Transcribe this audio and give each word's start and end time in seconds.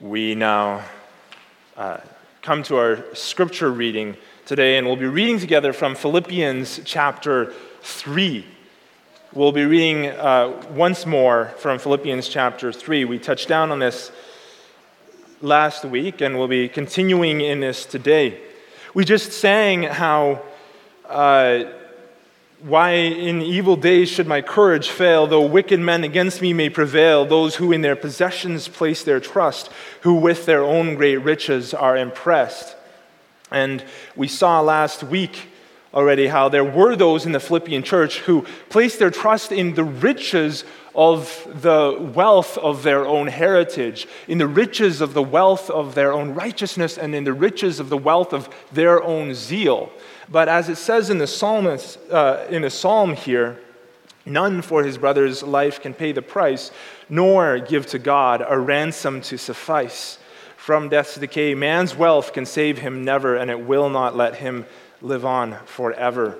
We 0.00 0.36
now 0.36 0.84
uh, 1.76 1.96
come 2.40 2.62
to 2.64 2.76
our 2.76 3.04
scripture 3.16 3.72
reading 3.72 4.16
today, 4.46 4.78
and 4.78 4.86
we'll 4.86 4.94
be 4.94 5.06
reading 5.06 5.40
together 5.40 5.72
from 5.72 5.96
Philippians 5.96 6.82
chapter 6.84 7.52
3. 7.82 8.46
We'll 9.32 9.50
be 9.50 9.64
reading 9.64 10.06
uh, 10.06 10.64
once 10.70 11.04
more 11.04 11.46
from 11.58 11.80
Philippians 11.80 12.28
chapter 12.28 12.70
3. 12.70 13.06
We 13.06 13.18
touched 13.18 13.48
down 13.48 13.72
on 13.72 13.80
this 13.80 14.12
last 15.40 15.84
week, 15.84 16.20
and 16.20 16.38
we'll 16.38 16.46
be 16.46 16.68
continuing 16.68 17.40
in 17.40 17.58
this 17.58 17.84
today. 17.84 18.40
We 18.94 19.04
just 19.04 19.32
sang 19.32 19.82
how. 19.82 20.42
Uh, 21.08 21.64
why 22.60 22.90
in 22.92 23.40
evil 23.40 23.76
days 23.76 24.08
should 24.08 24.26
my 24.26 24.42
courage 24.42 24.88
fail, 24.88 25.26
though 25.26 25.46
wicked 25.46 25.78
men 25.78 26.02
against 26.02 26.42
me 26.42 26.52
may 26.52 26.68
prevail, 26.68 27.24
those 27.24 27.56
who 27.56 27.72
in 27.72 27.82
their 27.82 27.96
possessions 27.96 28.68
place 28.68 29.04
their 29.04 29.20
trust, 29.20 29.70
who 30.00 30.14
with 30.14 30.46
their 30.46 30.62
own 30.62 30.96
great 30.96 31.18
riches 31.18 31.72
are 31.72 31.96
impressed? 31.96 32.76
And 33.50 33.84
we 34.16 34.28
saw 34.28 34.60
last 34.60 35.02
week 35.02 35.48
already 35.94 36.26
how 36.26 36.48
there 36.48 36.64
were 36.64 36.96
those 36.96 37.24
in 37.24 37.32
the 37.32 37.40
Philippian 37.40 37.82
church 37.82 38.18
who 38.20 38.44
placed 38.68 38.98
their 38.98 39.10
trust 39.10 39.52
in 39.52 39.74
the 39.74 39.84
riches 39.84 40.64
of 40.94 41.46
the 41.62 41.96
wealth 42.14 42.58
of 42.58 42.82
their 42.82 43.06
own 43.06 43.28
heritage, 43.28 44.08
in 44.26 44.38
the 44.38 44.48
riches 44.48 45.00
of 45.00 45.14
the 45.14 45.22
wealth 45.22 45.70
of 45.70 45.94
their 45.94 46.12
own 46.12 46.34
righteousness, 46.34 46.98
and 46.98 47.14
in 47.14 47.24
the 47.24 47.32
riches 47.32 47.78
of 47.78 47.88
the 47.88 47.96
wealth 47.96 48.32
of 48.32 48.48
their 48.72 49.02
own 49.02 49.32
zeal. 49.32 49.92
But 50.30 50.48
as 50.48 50.68
it 50.68 50.76
says 50.76 51.10
in 51.10 51.18
the 51.18 51.26
psalmist, 51.26 51.98
uh, 52.10 52.44
in 52.50 52.62
the 52.62 52.70
psalm 52.70 53.14
here, 53.14 53.58
none 54.26 54.60
for 54.60 54.84
his 54.84 54.98
brother's 54.98 55.42
life 55.42 55.80
can 55.80 55.94
pay 55.94 56.12
the 56.12 56.22
price, 56.22 56.70
nor 57.08 57.58
give 57.58 57.86
to 57.86 57.98
God 57.98 58.44
a 58.46 58.58
ransom 58.58 59.20
to 59.22 59.38
suffice. 59.38 60.18
From 60.56 60.90
death's 60.90 61.16
decay, 61.16 61.54
man's 61.54 61.96
wealth 61.96 62.34
can 62.34 62.44
save 62.44 62.78
him 62.78 63.04
never, 63.04 63.36
and 63.36 63.50
it 63.50 63.60
will 63.60 63.88
not 63.88 64.16
let 64.16 64.34
him 64.34 64.66
live 65.00 65.24
on 65.24 65.56
forever. 65.64 66.36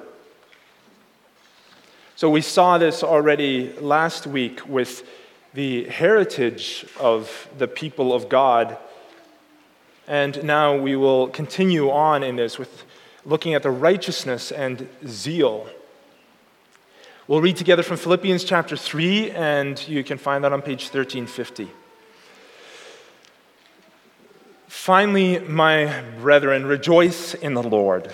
So 2.15 2.29
we 2.29 2.41
saw 2.41 2.79
this 2.79 3.03
already 3.03 3.73
last 3.75 4.27
week 4.27 4.69
with 4.69 5.09
the 5.55 5.85
heritage 5.85 6.85
of 6.99 7.49
the 7.57 7.69
people 7.69 8.13
of 8.13 8.29
God. 8.29 8.77
And 10.07 10.43
now 10.43 10.77
we 10.77 10.97
will 10.97 11.29
continue 11.29 11.91
on 11.91 12.23
in 12.23 12.37
this 12.37 12.59
with 12.59 12.85
looking 13.25 13.55
at 13.55 13.63
the 13.63 13.71
righteousness 13.71 14.53
and 14.53 14.89
zeal. 15.07 15.69
We'll 17.27 17.43
read 17.43 17.57
together 17.57 17.83
from 17.83 17.99
Philippians 17.99 18.45
chapter 18.45 18.77
3, 18.77 19.33
and 19.33 19.89
you 19.89 20.03
can 20.03 20.17
find 20.17 20.43
that 20.45 20.53
on 20.53 20.63
page 20.63 20.85
1350. 20.85 21.69
Finally, 24.67 25.39
my 25.41 26.03
brethren, 26.21 26.65
rejoice 26.65 27.35
in 27.35 27.53
the 27.53 27.63
Lord. 27.63 28.11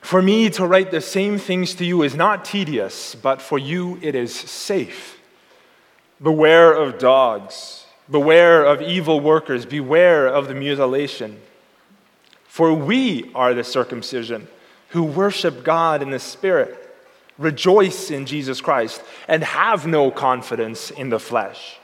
For 0.00 0.22
me 0.22 0.48
to 0.50 0.66
write 0.66 0.90
the 0.90 1.02
same 1.02 1.38
things 1.38 1.74
to 1.74 1.84
you 1.84 2.02
is 2.02 2.14
not 2.14 2.44
tedious, 2.44 3.14
but 3.14 3.42
for 3.42 3.58
you 3.58 3.98
it 4.00 4.14
is 4.14 4.34
safe. 4.34 5.18
Beware 6.22 6.72
of 6.72 6.98
dogs, 6.98 7.84
beware 8.10 8.64
of 8.64 8.80
evil 8.80 9.20
workers, 9.20 9.66
beware 9.66 10.26
of 10.26 10.48
the 10.48 10.54
mutilation. 10.54 11.40
For 12.50 12.74
we 12.74 13.30
are 13.32 13.54
the 13.54 13.62
circumcision 13.62 14.48
who 14.88 15.04
worship 15.04 15.62
God 15.62 16.02
in 16.02 16.10
the 16.10 16.18
Spirit, 16.18 16.76
rejoice 17.38 18.10
in 18.10 18.26
Jesus 18.26 18.60
Christ, 18.60 19.00
and 19.28 19.44
have 19.44 19.86
no 19.86 20.10
confidence 20.10 20.90
in 20.90 21.10
the 21.10 21.20
flesh, 21.20 21.78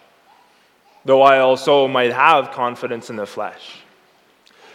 though 1.05 1.22
I 1.22 1.39
also 1.39 1.87
might 1.87 2.12
have 2.12 2.50
confidence 2.50 3.11
in 3.11 3.14
the 3.14 3.27
flesh. 3.27 3.77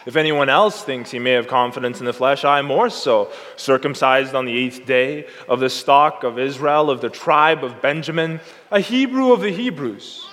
If 0.05 0.15
anyone 0.15 0.47
else 0.47 0.81
thinks 0.81 1.11
he 1.11 1.19
may 1.19 1.31
have 1.31 1.49
confidence 1.49 1.99
in 1.99 2.05
the 2.05 2.13
flesh, 2.13 2.45
I 2.45 2.61
more 2.61 2.89
so, 2.89 3.29
circumcised 3.57 4.33
on 4.33 4.45
the 4.45 4.57
eighth 4.57 4.85
day, 4.85 5.27
of 5.49 5.59
the 5.59 5.69
stock 5.69 6.23
of 6.23 6.39
Israel, 6.39 6.89
of 6.89 7.01
the 7.01 7.09
tribe 7.09 7.65
of 7.65 7.81
Benjamin, 7.81 8.39
a 8.71 8.79
Hebrew 8.79 9.33
of 9.33 9.41
the 9.41 9.51
Hebrews. 9.51 10.25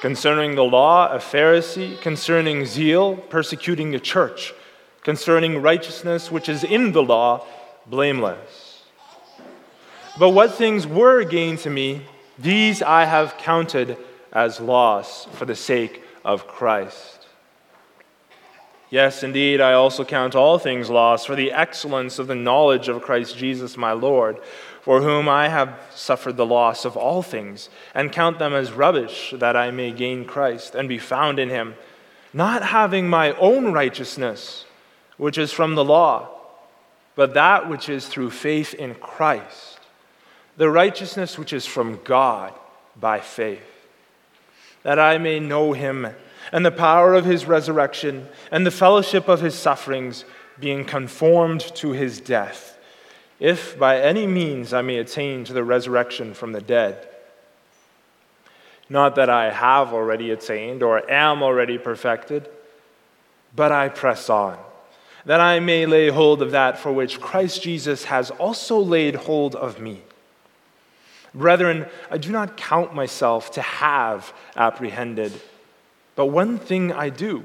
Concerning 0.00 0.54
the 0.54 0.64
law, 0.64 1.10
a 1.10 1.18
Pharisee, 1.18 2.00
concerning 2.00 2.66
zeal, 2.66 3.16
persecuting 3.16 3.90
the 3.90 3.98
church, 3.98 4.52
concerning 5.02 5.62
righteousness 5.62 6.30
which 6.30 6.48
is 6.48 6.64
in 6.64 6.92
the 6.92 7.02
law, 7.02 7.44
blameless. 7.86 8.82
But 10.18 10.30
what 10.30 10.54
things 10.54 10.86
were 10.86 11.24
gain 11.24 11.56
to 11.58 11.70
me, 11.70 12.02
these 12.38 12.82
I 12.82 13.04
have 13.04 13.38
counted 13.38 13.96
as 14.32 14.60
loss 14.60 15.26
for 15.32 15.44
the 15.44 15.56
sake 15.56 16.02
of 16.24 16.46
Christ. 16.46 17.26
Yes, 18.90 19.22
indeed, 19.22 19.60
I 19.60 19.72
also 19.72 20.04
count 20.04 20.34
all 20.34 20.58
things 20.58 20.88
loss 20.88 21.24
for 21.24 21.34
the 21.34 21.52
excellence 21.52 22.18
of 22.18 22.28
the 22.28 22.34
knowledge 22.34 22.88
of 22.88 23.02
Christ 23.02 23.36
Jesus 23.36 23.76
my 23.76 23.92
Lord 23.92 24.38
for 24.86 25.02
whom 25.02 25.28
I 25.28 25.48
have 25.48 25.76
suffered 25.92 26.36
the 26.36 26.46
loss 26.46 26.84
of 26.84 26.96
all 26.96 27.20
things, 27.20 27.70
and 27.92 28.12
count 28.12 28.38
them 28.38 28.54
as 28.54 28.70
rubbish, 28.70 29.34
that 29.36 29.56
I 29.56 29.72
may 29.72 29.90
gain 29.90 30.24
Christ 30.24 30.76
and 30.76 30.88
be 30.88 30.96
found 30.96 31.40
in 31.40 31.48
him, 31.48 31.74
not 32.32 32.62
having 32.62 33.08
my 33.08 33.32
own 33.32 33.72
righteousness, 33.72 34.64
which 35.16 35.38
is 35.38 35.50
from 35.50 35.74
the 35.74 35.84
law, 35.84 36.28
but 37.16 37.34
that 37.34 37.68
which 37.68 37.88
is 37.88 38.06
through 38.06 38.30
faith 38.30 38.74
in 38.74 38.94
Christ, 38.94 39.80
the 40.56 40.70
righteousness 40.70 41.36
which 41.36 41.52
is 41.52 41.66
from 41.66 41.98
God 42.04 42.54
by 42.94 43.18
faith, 43.18 43.88
that 44.84 45.00
I 45.00 45.18
may 45.18 45.40
know 45.40 45.72
him 45.72 46.06
and 46.52 46.64
the 46.64 46.70
power 46.70 47.14
of 47.14 47.24
his 47.24 47.44
resurrection 47.44 48.28
and 48.52 48.64
the 48.64 48.70
fellowship 48.70 49.26
of 49.26 49.40
his 49.40 49.56
sufferings, 49.56 50.24
being 50.60 50.84
conformed 50.84 51.62
to 51.74 51.90
his 51.90 52.20
death 52.20 52.75
if 53.38 53.78
by 53.78 54.00
any 54.00 54.26
means 54.26 54.72
I 54.72 54.82
may 54.82 54.98
attain 54.98 55.44
to 55.44 55.52
the 55.52 55.64
resurrection 55.64 56.34
from 56.34 56.52
the 56.52 56.60
dead. 56.60 57.08
Not 58.88 59.16
that 59.16 59.28
I 59.28 59.50
have 59.50 59.92
already 59.92 60.30
attained 60.30 60.82
or 60.82 61.08
am 61.10 61.42
already 61.42 61.76
perfected, 61.76 62.48
but 63.54 63.72
I 63.72 63.88
press 63.88 64.30
on, 64.30 64.58
that 65.24 65.40
I 65.40 65.58
may 65.60 65.86
lay 65.86 66.08
hold 66.08 66.40
of 66.40 66.52
that 66.52 66.78
for 66.78 66.92
which 66.92 67.20
Christ 67.20 67.62
Jesus 67.62 68.04
has 68.04 68.30
also 68.30 68.78
laid 68.78 69.16
hold 69.16 69.56
of 69.56 69.80
me. 69.80 70.02
Brethren, 71.34 71.86
I 72.10 72.16
do 72.18 72.30
not 72.30 72.56
count 72.56 72.94
myself 72.94 73.50
to 73.52 73.62
have 73.62 74.32
apprehended, 74.56 75.32
but 76.14 76.26
one 76.26 76.58
thing 76.58 76.92
I 76.92 77.10
do 77.10 77.44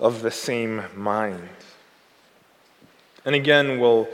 of 0.00 0.22
the 0.22 0.30
same 0.30 0.82
mind. 0.96 1.48
And 3.24 3.34
again, 3.34 3.78
we'll 3.78 4.08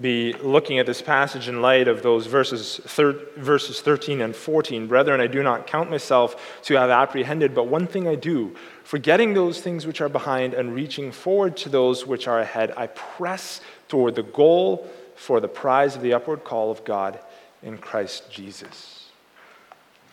be 0.00 0.34
looking 0.34 0.78
at 0.78 0.86
this 0.86 1.00
passage 1.00 1.48
in 1.48 1.62
light 1.62 1.88
of 1.88 2.02
those 2.02 2.26
verses, 2.26 2.80
thir- 2.84 3.20
verses 3.36 3.80
13 3.80 4.20
and 4.20 4.34
14. 4.34 4.86
Brethren, 4.86 5.20
I 5.20 5.26
do 5.26 5.42
not 5.42 5.66
count 5.66 5.90
myself 5.90 6.60
to 6.64 6.74
have 6.74 6.90
apprehended, 6.90 7.54
but 7.54 7.68
one 7.68 7.86
thing 7.86 8.06
I 8.06 8.14
do, 8.14 8.54
forgetting 8.82 9.34
those 9.34 9.60
things 9.60 9.86
which 9.86 10.00
are 10.00 10.08
behind 10.08 10.54
and 10.54 10.74
reaching 10.74 11.12
forward 11.12 11.56
to 11.58 11.68
those 11.68 12.06
which 12.06 12.28
are 12.28 12.40
ahead, 12.40 12.72
I 12.76 12.88
press 12.88 13.60
toward 13.88 14.16
the 14.16 14.22
goal 14.22 14.90
for 15.14 15.40
the 15.40 15.48
prize 15.48 15.96
of 15.96 16.02
the 16.02 16.12
upward 16.12 16.44
call 16.44 16.70
of 16.70 16.84
God 16.84 17.18
in 17.62 17.78
Christ 17.78 18.30
Jesus. 18.30 19.08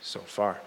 So 0.02 0.20
far. 0.20 0.60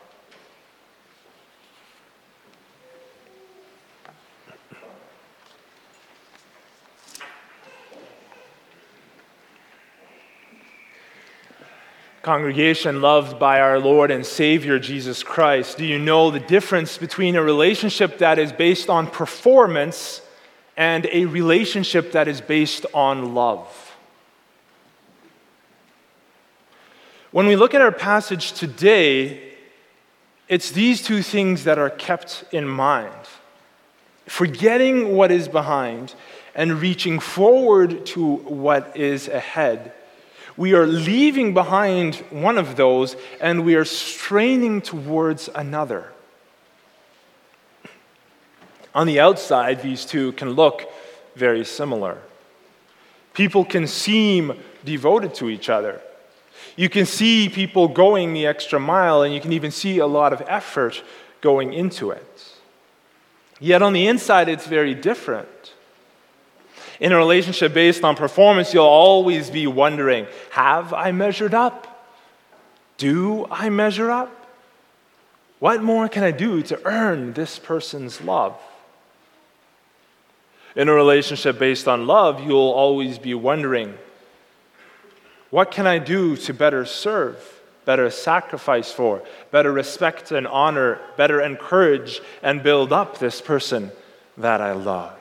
Congregation 12.26 13.00
loved 13.00 13.38
by 13.38 13.61
our 13.61 13.78
Lord 13.78 14.11
and 14.11 14.26
Savior 14.26 14.81
Jesus 14.81 15.23
Christ, 15.23 15.78
do 15.78 15.87
you 15.87 15.96
know 15.96 16.32
the 16.32 16.40
difference 16.40 16.99
between 16.99 17.37
a 17.37 17.40
relationship 17.40 18.19
that 18.19 18.37
is 18.37 18.50
based 18.50 18.90
on 18.90 19.06
performance 19.06 20.20
and 20.76 21.06
a 21.12 21.26
relationship 21.26 22.11
that 22.11 22.26
is 22.26 22.40
based 22.40 22.84
on 22.93 23.37
love? 23.37 23.94
When 27.31 27.46
we 27.46 27.55
look 27.55 27.75
at 27.75 27.81
our 27.81 27.93
passage 27.93 28.55
today, 28.55 29.52
it's 30.49 30.72
these 30.72 31.02
two 31.02 31.22
things 31.22 31.62
that 31.62 31.79
are 31.79 31.90
kept 31.90 32.43
in 32.50 32.67
mind. 32.67 33.14
forgetting 34.26 35.14
what 35.14 35.31
is 35.31 35.46
behind 35.46 36.12
and 36.56 36.81
reaching 36.81 37.20
forward 37.20 38.05
to 38.05 38.34
what 38.38 38.96
is 38.96 39.29
ahead. 39.29 39.93
We 40.56 40.73
are 40.75 40.87
leaving 40.87 41.53
behind 41.55 42.17
one 42.31 42.58
of 42.58 42.76
those 42.76 43.17
and 43.41 43.64
we 43.64 43.75
are 43.75 43.85
straining 43.85 44.81
towards 44.81 45.49
another. 45.55 46.12
On 48.94 49.06
the 49.06 49.20
outside, 49.20 49.82
these 49.82 50.06
two 50.06 50.32
can 50.32 50.50
look 50.53 50.91
very 51.35 51.64
similar. 51.64 52.19
People 53.35 53.67
can 53.67 53.87
seem 53.87 54.58
devoted 54.85 55.35
to 55.35 55.50
each 55.50 55.69
other. 55.69 56.00
You 56.76 56.88
can 56.88 57.05
see 57.05 57.50
people 57.50 57.88
going 57.88 58.32
the 58.32 58.47
extra 58.47 58.81
mile, 58.81 59.23
and 59.23 59.35
you 59.35 59.41
can 59.41 59.53
even 59.53 59.70
see 59.70 59.99
a 59.99 60.06
lot 60.06 60.32
of 60.32 60.43
effort 60.47 61.03
going 61.43 61.75
into 61.75 62.11
it. 62.11 62.55
Yet 63.61 63.82
on 63.82 63.93
the 63.93 64.06
inside, 64.06 64.49
it's 64.49 64.67
very 64.67 64.94
different. 64.94 65.75
In 67.00 67.12
a 67.12 67.16
relationship 67.16 67.75
based 67.75 68.04
on 68.04 68.16
performance, 68.16 68.72
you'll 68.72 68.84
always 68.84 69.50
be 69.50 69.66
wondering 69.66 70.26
Have 70.50 70.93
I 70.93 71.12
measured 71.12 71.54
up? 71.54 71.93
Do 72.98 73.46
I 73.50 73.69
measure 73.69 74.10
up? 74.10 74.32
What 75.58 75.82
more 75.82 76.08
can 76.08 76.22
I 76.22 76.31
do 76.31 76.62
to 76.62 76.87
earn 76.87 77.32
this 77.32 77.58
person's 77.58 78.20
love? 78.20 78.58
In 80.75 80.88
a 80.88 80.94
relationship 80.94 81.58
based 81.58 81.88
on 81.88 82.06
love, 82.06 82.46
you'll 82.46 82.58
always 82.70 83.19
be 83.19 83.34
wondering 83.34 83.94
what 85.50 85.70
can 85.70 85.87
I 85.87 85.98
do 85.98 86.37
to 86.37 86.52
better 86.52 86.84
serve, 86.84 87.37
better 87.84 88.10
sacrifice 88.10 88.93
for, 88.93 89.22
better 89.50 89.72
respect 89.72 90.32
and 90.32 90.46
honor, 90.46 90.98
better 91.16 91.40
encourage 91.40 92.20
and 92.43 92.62
build 92.62 92.93
up 92.93 93.19
this 93.19 93.40
person 93.40 93.90
that 94.37 94.60
I 94.60 94.72
love? 94.72 95.16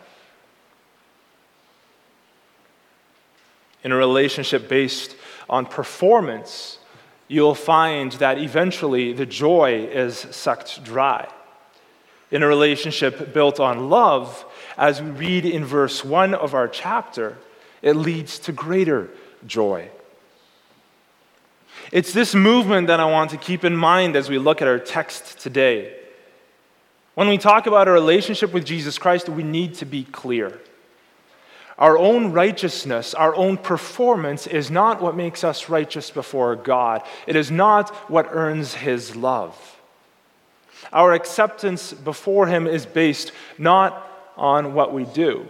In 3.85 3.91
a 3.91 3.95
relationship 3.95 4.67
based 4.67 5.15
on 5.47 5.67
performance, 5.67 6.79
you'll 7.27 7.53
find 7.53 8.13
that 8.13 8.39
eventually 8.39 9.13
the 9.13 9.27
joy 9.27 9.87
is 9.91 10.17
sucked 10.31 10.83
dry. 10.83 11.29
In 12.31 12.41
a 12.41 12.47
relationship 12.47 13.31
built 13.31 13.59
on 13.59 13.91
love, 13.91 14.43
as 14.75 15.03
we 15.03 15.11
read 15.11 15.45
in 15.45 15.63
verse 15.63 16.03
1 16.03 16.33
of 16.33 16.55
our 16.55 16.67
chapter, 16.67 17.37
it 17.83 17.93
leads 17.93 18.39
to 18.39 18.51
greater 18.51 19.11
joy. 19.45 19.91
It's 21.91 22.11
this 22.11 22.33
movement 22.33 22.87
that 22.87 22.99
I 22.99 23.05
want 23.05 23.29
to 23.29 23.37
keep 23.37 23.63
in 23.63 23.77
mind 23.77 24.15
as 24.15 24.31
we 24.31 24.39
look 24.39 24.63
at 24.63 24.67
our 24.67 24.79
text 24.79 25.37
today. 25.39 25.95
When 27.13 27.27
we 27.27 27.37
talk 27.37 27.67
about 27.67 27.87
a 27.87 27.91
relationship 27.91 28.51
with 28.51 28.65
Jesus 28.65 28.97
Christ, 28.97 29.29
we 29.29 29.43
need 29.43 29.75
to 29.75 29.85
be 29.85 30.05
clear. 30.05 30.59
Our 31.77 31.97
own 31.97 32.31
righteousness, 32.31 33.13
our 33.13 33.35
own 33.35 33.57
performance 33.57 34.47
is 34.47 34.71
not 34.71 35.01
what 35.01 35.15
makes 35.15 35.43
us 35.43 35.69
righteous 35.69 36.09
before 36.09 36.55
God. 36.55 37.03
It 37.27 37.35
is 37.35 37.51
not 37.51 37.93
what 38.09 38.27
earns 38.31 38.75
His 38.75 39.15
love. 39.15 39.57
Our 40.93 41.13
acceptance 41.13 41.91
before 41.91 42.47
Him 42.47 42.65
is 42.65 42.85
based 42.85 43.33
not 43.57 44.07
on 44.37 44.73
what 44.73 44.93
we 44.93 45.03
do. 45.03 45.47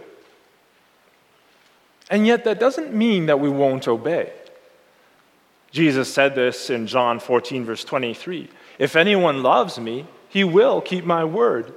And 2.10 2.26
yet, 2.26 2.44
that 2.44 2.60
doesn't 2.60 2.92
mean 2.92 3.26
that 3.26 3.40
we 3.40 3.48
won't 3.48 3.88
obey. 3.88 4.32
Jesus 5.72 6.12
said 6.12 6.34
this 6.34 6.70
in 6.70 6.86
John 6.86 7.18
14, 7.20 7.64
verse 7.64 7.84
23 7.84 8.48
If 8.78 8.96
anyone 8.96 9.42
loves 9.42 9.78
me, 9.78 10.06
he 10.28 10.44
will 10.44 10.80
keep 10.80 11.04
my 11.04 11.24
word, 11.24 11.74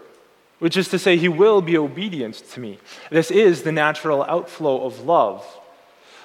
which 0.59 0.77
is 0.77 0.89
to 0.89 0.99
say, 0.99 1.17
he 1.17 1.27
will 1.27 1.61
be 1.61 1.77
obedient 1.77 2.35
to 2.35 2.59
me. 2.59 2.79
This 3.09 3.31
is 3.31 3.63
the 3.63 3.71
natural 3.71 4.23
outflow 4.23 4.85
of 4.85 5.05
love. 5.05 5.45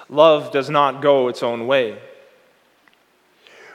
Love 0.09 0.51
does 0.51 0.69
not 0.69 1.01
go 1.01 1.27
its 1.27 1.41
own 1.41 1.65
way. 1.67 1.97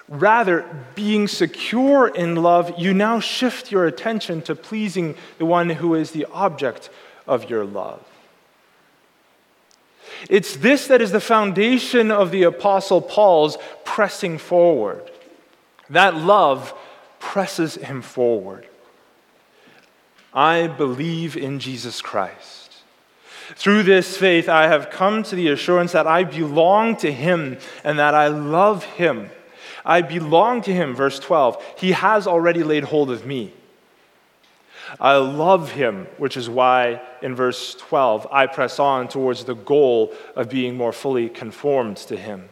Rather, 0.09 0.65
being 0.95 1.29
secure 1.29 2.09
in 2.09 2.37
love, 2.37 2.79
you 2.79 2.93
now 2.93 3.21
shift 3.21 3.71
your 3.71 3.87
attention 3.87 4.43
to 4.43 4.55
pleasing 4.55 5.15
the 5.39 5.47
one 5.47 5.71
who 5.71 5.95
is 5.95 6.11
the 6.11 6.27
object 6.27 6.91
of 7.27 7.49
your 7.49 7.65
love. 7.65 8.05
It's 10.29 10.57
this 10.57 10.89
that 10.89 11.01
is 11.01 11.13
the 11.13 11.21
foundation 11.21 12.11
of 12.11 12.33
the 12.33 12.43
Apostle 12.43 13.01
Paul's 13.01 13.57
pressing 13.85 14.39
forward. 14.39 15.11
That 15.89 16.17
love 16.17 16.75
presses 17.21 17.77
him 17.77 18.03
forward. 18.03 18.67
I 20.33 20.69
believe 20.69 21.37
in 21.37 21.59
Jesus 21.59 22.01
Christ. 22.01 22.61
Through 23.57 23.83
this 23.83 24.17
faith, 24.17 24.49
I 24.49 24.69
have 24.69 24.91
come 24.91 25.23
to 25.25 25.35
the 25.35 25.49
assurance 25.49 25.93
that 25.93 26.07
I 26.07 26.23
belong 26.23 26.97
to 26.97 27.13
him 27.13 27.59
and 27.83 27.99
that 27.99 28.15
I 28.15 28.29
love 28.29 28.85
him. 28.85 29.31
I 29.85 30.03
belong 30.03 30.63
to 30.63 30.73
him, 30.73 30.95
verse 30.95 31.19
12. 31.19 31.75
He 31.79 31.93
has 31.93 32.27
already 32.27 32.63
laid 32.63 32.85
hold 32.85 33.11
of 33.11 33.27
me. 33.27 33.53
I 34.99 35.17
love 35.17 35.73
him, 35.73 36.07
which 36.17 36.37
is 36.37 36.49
why 36.49 37.01
in 37.23 37.35
verse 37.35 37.75
12 37.75 38.27
I 38.33 38.47
press 38.47 38.79
on 38.79 39.09
towards 39.09 39.45
the 39.45 39.55
goal 39.55 40.13
of 40.35 40.49
being 40.49 40.77
more 40.77 40.93
fully 40.93 41.29
conformed 41.29 41.97
to 41.99 42.17
him. 42.17 42.49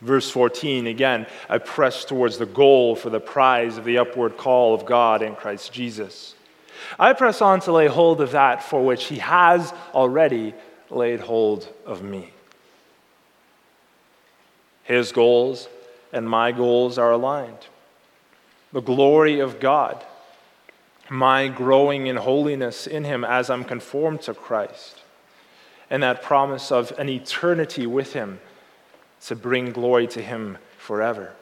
Verse 0.00 0.30
14, 0.30 0.86
again, 0.86 1.26
I 1.48 1.58
press 1.58 2.04
towards 2.04 2.38
the 2.38 2.46
goal 2.46 2.96
for 2.96 3.10
the 3.10 3.20
prize 3.20 3.76
of 3.76 3.84
the 3.84 3.98
upward 3.98 4.38
call 4.38 4.74
of 4.74 4.86
God 4.86 5.22
in 5.22 5.36
Christ 5.36 5.72
Jesus. 5.72 6.34
I 6.98 7.12
press 7.12 7.40
on 7.40 7.60
to 7.60 7.72
lay 7.72 7.86
hold 7.86 8.20
of 8.20 8.32
that 8.32 8.62
for 8.62 8.84
which 8.84 9.04
he 9.04 9.18
has 9.18 9.72
already 9.94 10.54
laid 10.90 11.20
hold 11.20 11.68
of 11.86 12.02
me. 12.02 12.32
His 14.84 15.12
goals 15.12 15.68
and 16.12 16.28
my 16.28 16.52
goals 16.52 16.98
are 16.98 17.12
aligned. 17.12 17.66
The 18.72 18.80
glory 18.80 19.40
of 19.40 19.60
God, 19.60 20.04
my 21.08 21.48
growing 21.48 22.06
in 22.06 22.16
holiness 22.16 22.86
in 22.86 23.04
Him 23.04 23.24
as 23.24 23.50
I'm 23.50 23.64
conformed 23.64 24.22
to 24.22 24.34
Christ, 24.34 25.02
and 25.88 26.02
that 26.02 26.22
promise 26.22 26.70
of 26.70 26.92
an 26.98 27.08
eternity 27.08 27.86
with 27.86 28.12
Him 28.12 28.40
to 29.26 29.36
bring 29.36 29.72
glory 29.72 30.06
to 30.08 30.22
Him 30.22 30.58
forever. 30.78 31.32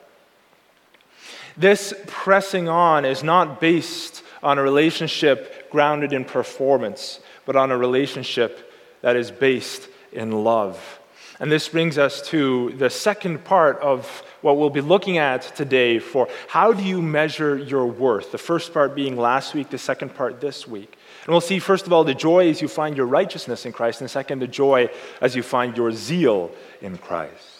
This 1.56 1.92
pressing 2.06 2.68
on 2.68 3.04
is 3.04 3.22
not 3.22 3.60
based 3.60 4.22
on 4.42 4.58
a 4.58 4.62
relationship 4.62 5.70
grounded 5.70 6.12
in 6.12 6.24
performance, 6.24 7.20
but 7.44 7.56
on 7.56 7.70
a 7.70 7.76
relationship 7.76 8.72
that 9.00 9.16
is 9.16 9.30
based 9.30 9.88
in 10.12 10.44
love. 10.44 11.00
And 11.40 11.52
this 11.52 11.68
brings 11.68 11.98
us 11.98 12.20
to 12.28 12.72
the 12.72 12.90
second 12.90 13.44
part 13.44 13.78
of 13.78 14.24
what 14.40 14.56
we'll 14.56 14.70
be 14.70 14.80
looking 14.80 15.18
at 15.18 15.42
today 15.54 16.00
for 16.00 16.28
how 16.48 16.72
do 16.72 16.82
you 16.82 17.00
measure 17.00 17.56
your 17.56 17.86
worth? 17.86 18.32
The 18.32 18.38
first 18.38 18.72
part 18.72 18.94
being 18.94 19.16
last 19.16 19.54
week, 19.54 19.70
the 19.70 19.78
second 19.78 20.14
part 20.14 20.40
this 20.40 20.66
week. 20.66 20.98
And 21.24 21.32
we'll 21.32 21.40
see, 21.40 21.58
first 21.60 21.86
of 21.86 21.92
all, 21.92 22.02
the 22.02 22.14
joy 22.14 22.48
as 22.48 22.60
you 22.60 22.68
find 22.68 22.96
your 22.96 23.06
righteousness 23.06 23.66
in 23.66 23.72
Christ, 23.72 24.00
and 24.00 24.10
second, 24.10 24.40
the 24.40 24.48
joy 24.48 24.90
as 25.20 25.36
you 25.36 25.42
find 25.42 25.76
your 25.76 25.92
zeal 25.92 26.50
in 26.80 26.98
Christ. 26.98 27.57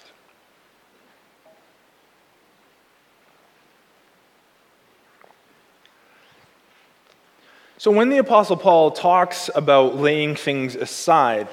So, 7.89 7.93
when 7.93 8.11
the 8.11 8.19
Apostle 8.19 8.59
Paul 8.59 8.91
talks 8.91 9.49
about 9.55 9.97
laying 9.97 10.37
things 10.37 10.77
aside, 10.77 11.49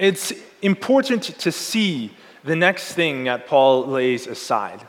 it's 0.00 0.32
important 0.62 1.22
to 1.38 1.52
see 1.52 2.10
the 2.42 2.56
next 2.56 2.94
thing 2.94 3.22
that 3.22 3.46
Paul 3.46 3.86
lays 3.86 4.26
aside. 4.26 4.84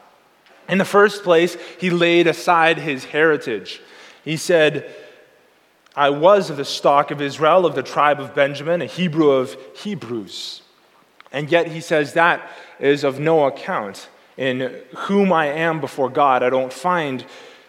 In 0.67 0.79
the 0.79 0.84
first 0.84 1.22
place, 1.22 1.55
he 1.79 1.91
laid 1.91 2.25
aside 2.25 2.79
his 2.79 3.05
heritage. 3.05 3.79
He 4.24 4.38
said, 4.38 4.91
I 5.95 6.10
was 6.10 6.50
of 6.50 6.57
the 6.57 6.65
stock 6.65 7.12
of 7.12 7.22
Israel, 7.22 7.67
of 7.67 7.75
the 7.75 7.84
tribe 7.84 8.19
of 8.19 8.34
Benjamin, 8.34 8.81
a 8.81 8.88
Hebrew 8.88 9.29
of 9.29 9.55
Hebrews. 9.75 10.63
And 11.31 11.51
yet 11.51 11.67
he 11.67 11.79
says 11.79 12.13
that 12.13 12.41
is 12.79 13.03
of 13.03 13.19
no 13.19 13.45
account. 13.45 14.10
In 14.36 14.81
whom 14.95 15.31
I 15.31 15.45
am 15.45 15.79
before 15.79 16.10
God, 16.10 16.41
I 16.41 16.50
don't 16.50 16.74
find 16.74 17.24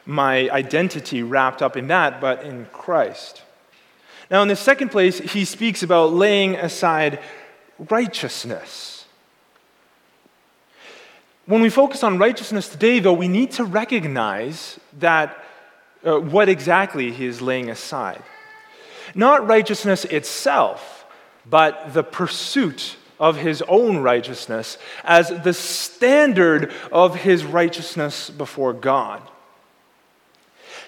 my 0.06 0.48
identity 0.50 1.22
wrapped 1.22 1.60
up 1.60 1.76
in 1.76 1.88
that, 1.88 2.20
but 2.20 2.44
in 2.44 2.66
Christ. 2.66 3.42
Now, 4.30 4.42
in 4.42 4.48
the 4.48 4.56
second 4.56 4.90
place, 4.90 5.18
he 5.18 5.44
speaks 5.44 5.82
about 5.82 6.12
laying 6.12 6.54
aside 6.54 7.20
righteousness. 7.90 9.04
When 11.46 11.60
we 11.60 11.70
focus 11.70 12.02
on 12.02 12.18
righteousness 12.18 12.68
today, 12.68 12.98
though, 12.98 13.12
we 13.12 13.28
need 13.28 13.52
to 13.52 13.64
recognize 13.64 14.80
that 14.98 15.44
uh, 16.04 16.18
what 16.18 16.48
exactly 16.48 17.12
he 17.12 17.26
is 17.26 17.40
laying 17.40 17.70
aside. 17.70 18.22
Not 19.14 19.46
righteousness 19.46 20.04
itself, 20.04 21.06
but 21.48 21.94
the 21.94 22.02
pursuit 22.02 22.96
of 23.18 23.36
his 23.36 23.62
own 23.62 23.98
righteousness 23.98 24.78
as 25.04 25.28
the 25.42 25.52
standard 25.52 26.72
of 26.90 27.14
his 27.14 27.44
righteousness 27.44 28.28
before 28.28 28.72
God. 28.72 29.22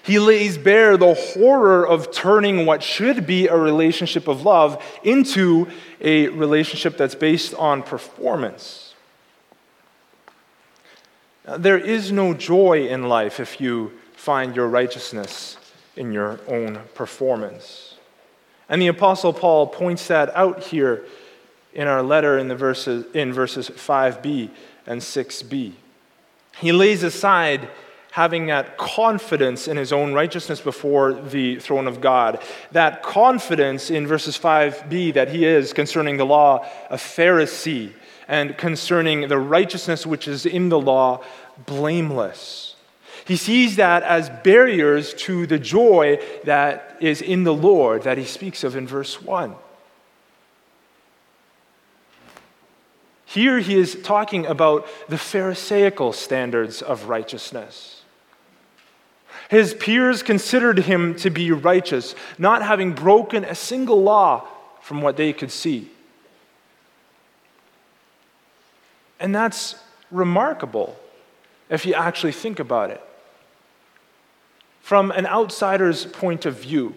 He 0.02 0.18
lays 0.18 0.56
bare 0.58 0.96
the 0.96 1.14
horror 1.14 1.86
of 1.86 2.10
turning 2.12 2.66
what 2.66 2.82
should 2.82 3.26
be 3.26 3.48
a 3.48 3.56
relationship 3.56 4.28
of 4.28 4.44
love 4.44 4.82
into 5.02 5.68
a 6.00 6.28
relationship 6.28 6.96
that's 6.96 7.14
based 7.14 7.54
on 7.54 7.82
performance. 7.82 8.94
There 11.56 11.78
is 11.78 12.12
no 12.12 12.34
joy 12.34 12.88
in 12.88 13.08
life 13.08 13.40
if 13.40 13.60
you 13.60 13.92
find 14.14 14.54
your 14.54 14.68
righteousness 14.68 15.56
in 15.96 16.12
your 16.12 16.40
own 16.46 16.80
performance. 16.94 17.94
And 18.68 18.82
the 18.82 18.88
Apostle 18.88 19.32
Paul 19.32 19.66
points 19.66 20.08
that 20.08 20.34
out 20.36 20.62
here 20.64 21.04
in 21.72 21.88
our 21.88 22.02
letter 22.02 22.38
in, 22.38 22.48
the 22.48 22.56
verses, 22.56 23.06
in 23.14 23.32
verses 23.32 23.70
5b 23.70 24.50
and 24.86 25.00
6b. 25.00 25.72
He 26.60 26.72
lays 26.72 27.02
aside 27.02 27.68
having 28.10 28.46
that 28.46 28.78
confidence 28.78 29.68
in 29.68 29.76
his 29.76 29.92
own 29.92 30.12
righteousness 30.12 30.60
before 30.60 31.12
the 31.12 31.56
throne 31.60 31.86
of 31.86 32.00
God. 32.00 32.42
That 32.72 33.02
confidence 33.02 33.90
in 33.90 34.06
verses 34.06 34.38
5b 34.38 35.14
that 35.14 35.28
he 35.28 35.44
is 35.44 35.72
concerning 35.72 36.16
the 36.16 36.26
law 36.26 36.66
a 36.90 36.96
Pharisee 36.96 37.92
and 38.26 38.56
concerning 38.56 39.28
the 39.28 39.38
righteousness 39.38 40.06
which 40.06 40.28
is 40.28 40.46
in 40.46 40.68
the 40.68 40.80
law 40.80 41.22
blameless. 41.66 42.74
He 43.24 43.36
sees 43.36 43.76
that 43.76 44.02
as 44.02 44.30
barriers 44.42 45.12
to 45.14 45.46
the 45.46 45.58
joy 45.58 46.18
that 46.44 46.96
is 47.00 47.20
in 47.20 47.44
the 47.44 47.54
Lord 47.54 48.04
that 48.04 48.16
he 48.16 48.24
speaks 48.24 48.64
of 48.64 48.74
in 48.74 48.86
verse 48.86 49.20
1. 49.20 49.54
Here 53.38 53.60
he 53.60 53.76
is 53.76 53.96
talking 54.02 54.46
about 54.46 54.88
the 55.08 55.16
Pharisaical 55.16 56.12
standards 56.12 56.82
of 56.82 57.04
righteousness. 57.04 58.02
His 59.48 59.74
peers 59.74 60.24
considered 60.24 60.80
him 60.80 61.14
to 61.18 61.30
be 61.30 61.52
righteous, 61.52 62.16
not 62.36 62.62
having 62.62 62.94
broken 62.94 63.44
a 63.44 63.54
single 63.54 64.02
law 64.02 64.48
from 64.80 65.02
what 65.02 65.16
they 65.16 65.32
could 65.32 65.52
see. 65.52 65.88
And 69.20 69.32
that's 69.32 69.76
remarkable 70.10 70.98
if 71.70 71.86
you 71.86 71.94
actually 71.94 72.32
think 72.32 72.58
about 72.58 72.90
it. 72.90 73.00
From 74.80 75.12
an 75.12 75.28
outsider's 75.28 76.06
point 76.06 76.44
of 76.44 76.58
view, 76.58 76.96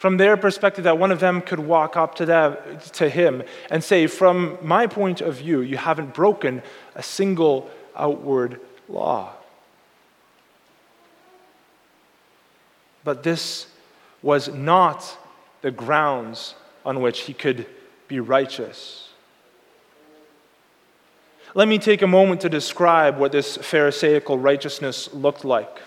from 0.00 0.16
their 0.16 0.38
perspective, 0.38 0.84
that 0.84 0.96
one 0.96 1.10
of 1.10 1.20
them 1.20 1.42
could 1.42 1.58
walk 1.58 1.94
up 1.94 2.14
to, 2.14 2.24
them, 2.24 2.56
to 2.92 3.10
him 3.10 3.42
and 3.70 3.84
say, 3.84 4.06
From 4.06 4.56
my 4.62 4.86
point 4.86 5.20
of 5.20 5.36
view, 5.36 5.60
you 5.60 5.76
haven't 5.76 6.14
broken 6.14 6.62
a 6.94 7.02
single 7.02 7.68
outward 7.94 8.58
law. 8.88 9.34
But 13.04 13.24
this 13.24 13.66
was 14.22 14.48
not 14.48 15.18
the 15.60 15.70
grounds 15.70 16.54
on 16.82 17.02
which 17.02 17.20
he 17.20 17.34
could 17.34 17.66
be 18.08 18.20
righteous. 18.20 19.10
Let 21.54 21.68
me 21.68 21.78
take 21.78 22.00
a 22.00 22.06
moment 22.06 22.40
to 22.40 22.48
describe 22.48 23.18
what 23.18 23.32
this 23.32 23.58
Pharisaical 23.58 24.38
righteousness 24.38 25.12
looked 25.12 25.44
like. 25.44 25.78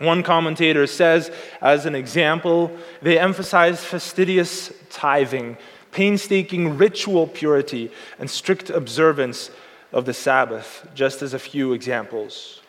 One 0.00 0.22
commentator 0.22 0.86
says, 0.86 1.30
as 1.60 1.84
an 1.84 1.94
example, 1.94 2.74
they 3.02 3.18
emphasize 3.18 3.84
fastidious 3.84 4.72
tithing, 4.88 5.58
painstaking 5.92 6.78
ritual 6.78 7.26
purity, 7.26 7.90
and 8.18 8.30
strict 8.30 8.70
observance 8.70 9.50
of 9.92 10.06
the 10.06 10.14
Sabbath, 10.14 10.88
just 10.94 11.20
as 11.20 11.34
a 11.34 11.38
few 11.38 11.74
examples. 11.74 12.62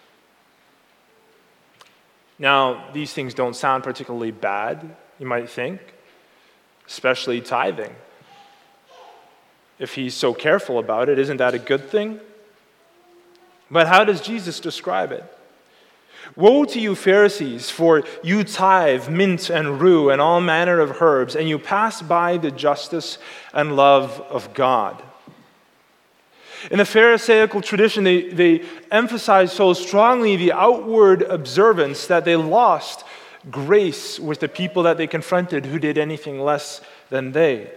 Now, 2.37 2.91
these 2.91 3.13
things 3.13 3.33
don't 3.33 3.55
sound 3.55 3.85
particularly 3.85 4.31
bad, 4.31 4.93
you 5.17 5.25
might 5.25 5.49
think, 5.49 5.79
especially 6.85 7.39
tithing. 7.39 7.95
If 9.79 9.95
he's 9.95 10.15
so 10.15 10.33
careful 10.33 10.79
about 10.79 11.07
it, 11.07 11.17
isn't 11.17 11.37
that 11.37 11.53
a 11.53 11.59
good 11.59 11.89
thing? 11.89 12.19
But 13.69 13.87
how 13.87 14.03
does 14.03 14.19
Jesus 14.19 14.59
describe 14.59 15.13
it? 15.13 15.23
Woe 16.35 16.65
to 16.65 16.79
you, 16.79 16.95
Pharisees, 16.95 17.69
for 17.69 18.03
you 18.23 18.43
tithe 18.43 19.09
mint 19.09 19.49
and 19.49 19.81
rue 19.81 20.09
and 20.09 20.21
all 20.21 20.41
manner 20.41 20.79
of 20.79 21.01
herbs, 21.01 21.35
and 21.35 21.49
you 21.49 21.59
pass 21.59 22.01
by 22.01 22.37
the 22.37 22.51
justice 22.51 23.17
and 23.53 23.75
love 23.75 24.21
of 24.29 24.53
God. 24.53 25.01
In 26.69 26.77
the 26.77 26.85
Pharisaical 26.85 27.61
tradition, 27.61 28.03
they, 28.03 28.29
they 28.29 28.63
emphasized 28.91 29.53
so 29.53 29.73
strongly 29.73 30.35
the 30.35 30.51
outward 30.51 31.23
observance 31.23 32.05
that 32.07 32.23
they 32.23 32.35
lost 32.35 33.03
grace 33.49 34.19
with 34.19 34.39
the 34.39 34.47
people 34.47 34.83
that 34.83 34.97
they 34.97 35.07
confronted 35.07 35.65
who 35.65 35.79
did 35.79 35.97
anything 35.97 36.39
less 36.39 36.81
than 37.09 37.31
they. 37.31 37.71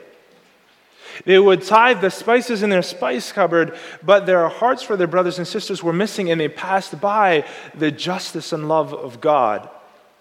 They 1.25 1.39
would 1.39 1.63
tithe 1.63 2.01
the 2.01 2.11
spices 2.11 2.63
in 2.63 2.71
their 2.71 2.83
spice 2.83 3.33
cupboard, 3.33 3.77
but 4.03 4.27
their 4.27 4.49
hearts 4.49 4.83
for 4.83 4.97
their 4.97 5.07
brothers 5.07 5.39
and 5.39 5.47
sisters 5.47 5.83
were 5.83 5.93
missing, 5.93 6.31
and 6.31 6.41
they 6.41 6.49
passed 6.49 7.01
by 7.01 7.47
the 7.75 7.91
justice 7.91 8.53
and 8.53 8.69
love 8.69 8.93
of 8.93 9.21
God 9.21 9.69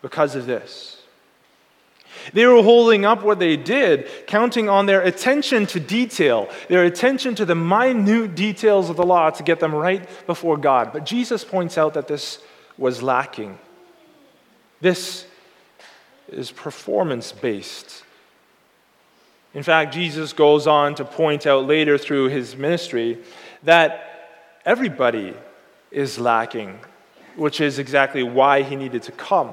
because 0.02 0.36
of 0.36 0.46
this. 0.46 1.02
They 2.32 2.46
were 2.46 2.64
holding 2.64 3.06
up 3.06 3.24
what 3.24 3.40
they 3.40 3.58
did, 3.58 4.08
counting 4.28 4.70
on 4.70 4.86
their 4.86 5.02
attention 5.02 5.66
to 5.68 5.80
detail, 5.80 6.50
their 6.70 6.86
attention 6.86 7.36
to 7.36 7.46
the 7.46 7.56
minute 7.56 8.36
details 8.36 8.90
of 8.90 8.96
the 8.96 9.06
law 9.06 9.30
to 9.32 9.44
get 9.44 9.60
them 9.60 9.76
right 9.76 10.08
before 10.26 10.58
God. 10.58 10.94
But 10.94 11.06
Jesus 11.06 11.44
points 11.44 11.78
out 11.78 11.96
that 11.96 12.08
this 12.08 12.40
was 12.78 13.02
lacking. 13.02 13.58
This 14.80 15.26
is 16.30 16.52
performance 16.52 17.32
based. 17.32 18.04
In 19.54 19.64
fact, 19.64 19.94
Jesus 19.94 20.34
goes 20.34 20.66
on 20.66 20.96
to 20.96 21.06
point 21.06 21.46
out 21.46 21.66
later 21.66 21.98
through 21.98 22.30
his 22.30 22.56
ministry 22.56 23.20
that 23.64 24.60
everybody 24.66 25.36
is 25.92 26.18
lacking, 26.18 26.80
which 27.36 27.62
is 27.62 27.78
exactly 27.78 28.24
why 28.24 28.64
he 28.64 28.76
needed 28.76 29.04
to 29.04 29.12
come. 29.12 29.52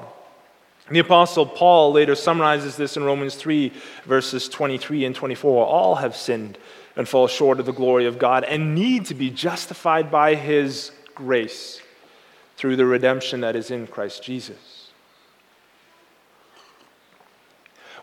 The 0.89 0.99
Apostle 0.99 1.45
Paul 1.45 1.93
later 1.93 2.15
summarizes 2.15 2.75
this 2.75 2.97
in 2.97 3.03
Romans 3.03 3.35
3, 3.35 3.71
verses 4.05 4.49
23 4.49 5.05
and 5.05 5.15
24. 5.15 5.65
All 5.65 5.95
have 5.95 6.15
sinned 6.15 6.57
and 6.95 7.07
fall 7.07 7.27
short 7.27 7.59
of 7.59 7.65
the 7.65 7.71
glory 7.71 8.07
of 8.07 8.19
God 8.19 8.43
and 8.43 8.75
need 8.75 9.05
to 9.05 9.13
be 9.13 9.29
justified 9.29 10.11
by 10.11 10.35
his 10.35 10.91
grace 11.15 11.81
through 12.57 12.75
the 12.75 12.85
redemption 12.85 13.41
that 13.41 13.55
is 13.55 13.71
in 13.71 13.87
Christ 13.87 14.23
Jesus. 14.23 14.80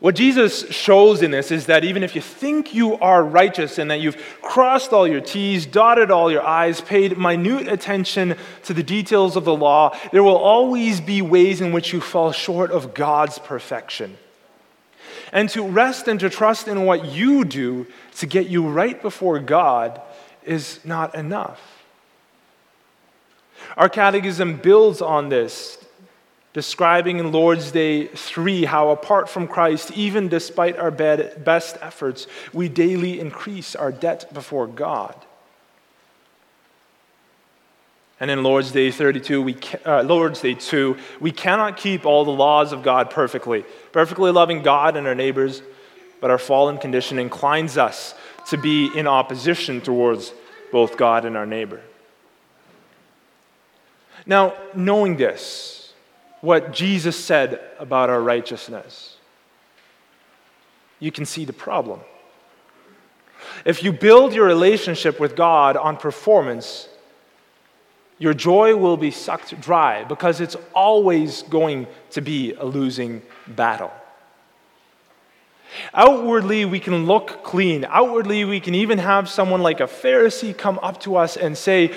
What 0.00 0.14
Jesus 0.14 0.70
shows 0.70 1.22
in 1.22 1.32
this 1.32 1.50
is 1.50 1.66
that 1.66 1.82
even 1.84 2.04
if 2.04 2.14
you 2.14 2.20
think 2.20 2.72
you 2.72 2.94
are 2.98 3.22
righteous 3.22 3.78
and 3.78 3.90
that 3.90 4.00
you've 4.00 4.16
crossed 4.42 4.92
all 4.92 5.08
your 5.08 5.20
T's, 5.20 5.66
dotted 5.66 6.12
all 6.12 6.30
your 6.30 6.46
I's, 6.46 6.80
paid 6.80 7.18
minute 7.18 7.66
attention 7.66 8.36
to 8.64 8.74
the 8.74 8.84
details 8.84 9.34
of 9.34 9.44
the 9.44 9.54
law, 9.54 9.96
there 10.12 10.22
will 10.22 10.36
always 10.36 11.00
be 11.00 11.20
ways 11.20 11.60
in 11.60 11.72
which 11.72 11.92
you 11.92 12.00
fall 12.00 12.30
short 12.30 12.70
of 12.70 12.94
God's 12.94 13.40
perfection. 13.40 14.16
And 15.32 15.48
to 15.50 15.66
rest 15.66 16.06
and 16.06 16.20
to 16.20 16.30
trust 16.30 16.68
in 16.68 16.84
what 16.84 17.06
you 17.06 17.44
do 17.44 17.86
to 18.18 18.26
get 18.26 18.46
you 18.46 18.68
right 18.68 19.00
before 19.02 19.40
God 19.40 20.00
is 20.44 20.78
not 20.84 21.16
enough. 21.16 21.60
Our 23.76 23.88
catechism 23.88 24.56
builds 24.56 25.02
on 25.02 25.28
this 25.28 25.77
describing 26.52 27.18
in 27.18 27.32
Lord's 27.32 27.70
Day 27.70 28.06
3 28.06 28.64
how, 28.64 28.90
apart 28.90 29.28
from 29.28 29.46
Christ, 29.46 29.92
even 29.92 30.28
despite 30.28 30.78
our 30.78 30.90
best 30.90 31.76
efforts, 31.80 32.26
we 32.52 32.68
daily 32.68 33.20
increase 33.20 33.76
our 33.76 33.92
debt 33.92 34.32
before 34.32 34.66
God. 34.66 35.14
And 38.20 38.30
in 38.30 38.42
Lord's 38.42 38.72
Day 38.72 38.90
32, 38.90 39.42
we, 39.42 39.56
uh, 39.86 40.02
Lord's 40.02 40.40
Day 40.40 40.54
2, 40.54 40.96
we 41.20 41.30
cannot 41.30 41.76
keep 41.76 42.04
all 42.04 42.24
the 42.24 42.32
laws 42.32 42.72
of 42.72 42.82
God 42.82 43.10
perfectly, 43.10 43.64
perfectly 43.92 44.32
loving 44.32 44.62
God 44.62 44.96
and 44.96 45.06
our 45.06 45.14
neighbors, 45.14 45.62
but 46.20 46.30
our 46.30 46.38
fallen 46.38 46.78
condition 46.78 47.18
inclines 47.20 47.78
us 47.78 48.14
to 48.48 48.56
be 48.56 48.90
in 48.96 49.06
opposition 49.06 49.80
towards 49.80 50.32
both 50.72 50.96
God 50.96 51.24
and 51.24 51.36
our 51.36 51.46
neighbor. 51.46 51.80
Now, 54.26 54.54
knowing 54.74 55.16
this, 55.16 55.77
what 56.40 56.72
Jesus 56.72 57.22
said 57.22 57.60
about 57.78 58.10
our 58.10 58.20
righteousness, 58.20 59.16
you 61.00 61.12
can 61.12 61.24
see 61.24 61.44
the 61.44 61.52
problem. 61.52 62.00
If 63.64 63.82
you 63.82 63.92
build 63.92 64.32
your 64.32 64.46
relationship 64.46 65.20
with 65.20 65.36
God 65.36 65.76
on 65.76 65.96
performance, 65.96 66.88
your 68.18 68.34
joy 68.34 68.76
will 68.76 68.96
be 68.96 69.10
sucked 69.10 69.60
dry 69.60 70.04
because 70.04 70.40
it's 70.40 70.56
always 70.74 71.42
going 71.44 71.86
to 72.10 72.20
be 72.20 72.52
a 72.54 72.64
losing 72.64 73.22
battle. 73.46 73.92
Outwardly, 75.92 76.64
we 76.64 76.80
can 76.80 77.06
look 77.06 77.44
clean. 77.44 77.84
Outwardly, 77.88 78.44
we 78.44 78.58
can 78.58 78.74
even 78.74 78.98
have 78.98 79.28
someone 79.28 79.62
like 79.62 79.80
a 79.80 79.84
Pharisee 79.84 80.56
come 80.56 80.78
up 80.82 81.00
to 81.00 81.16
us 81.16 81.36
and 81.36 81.56
say, 81.56 81.92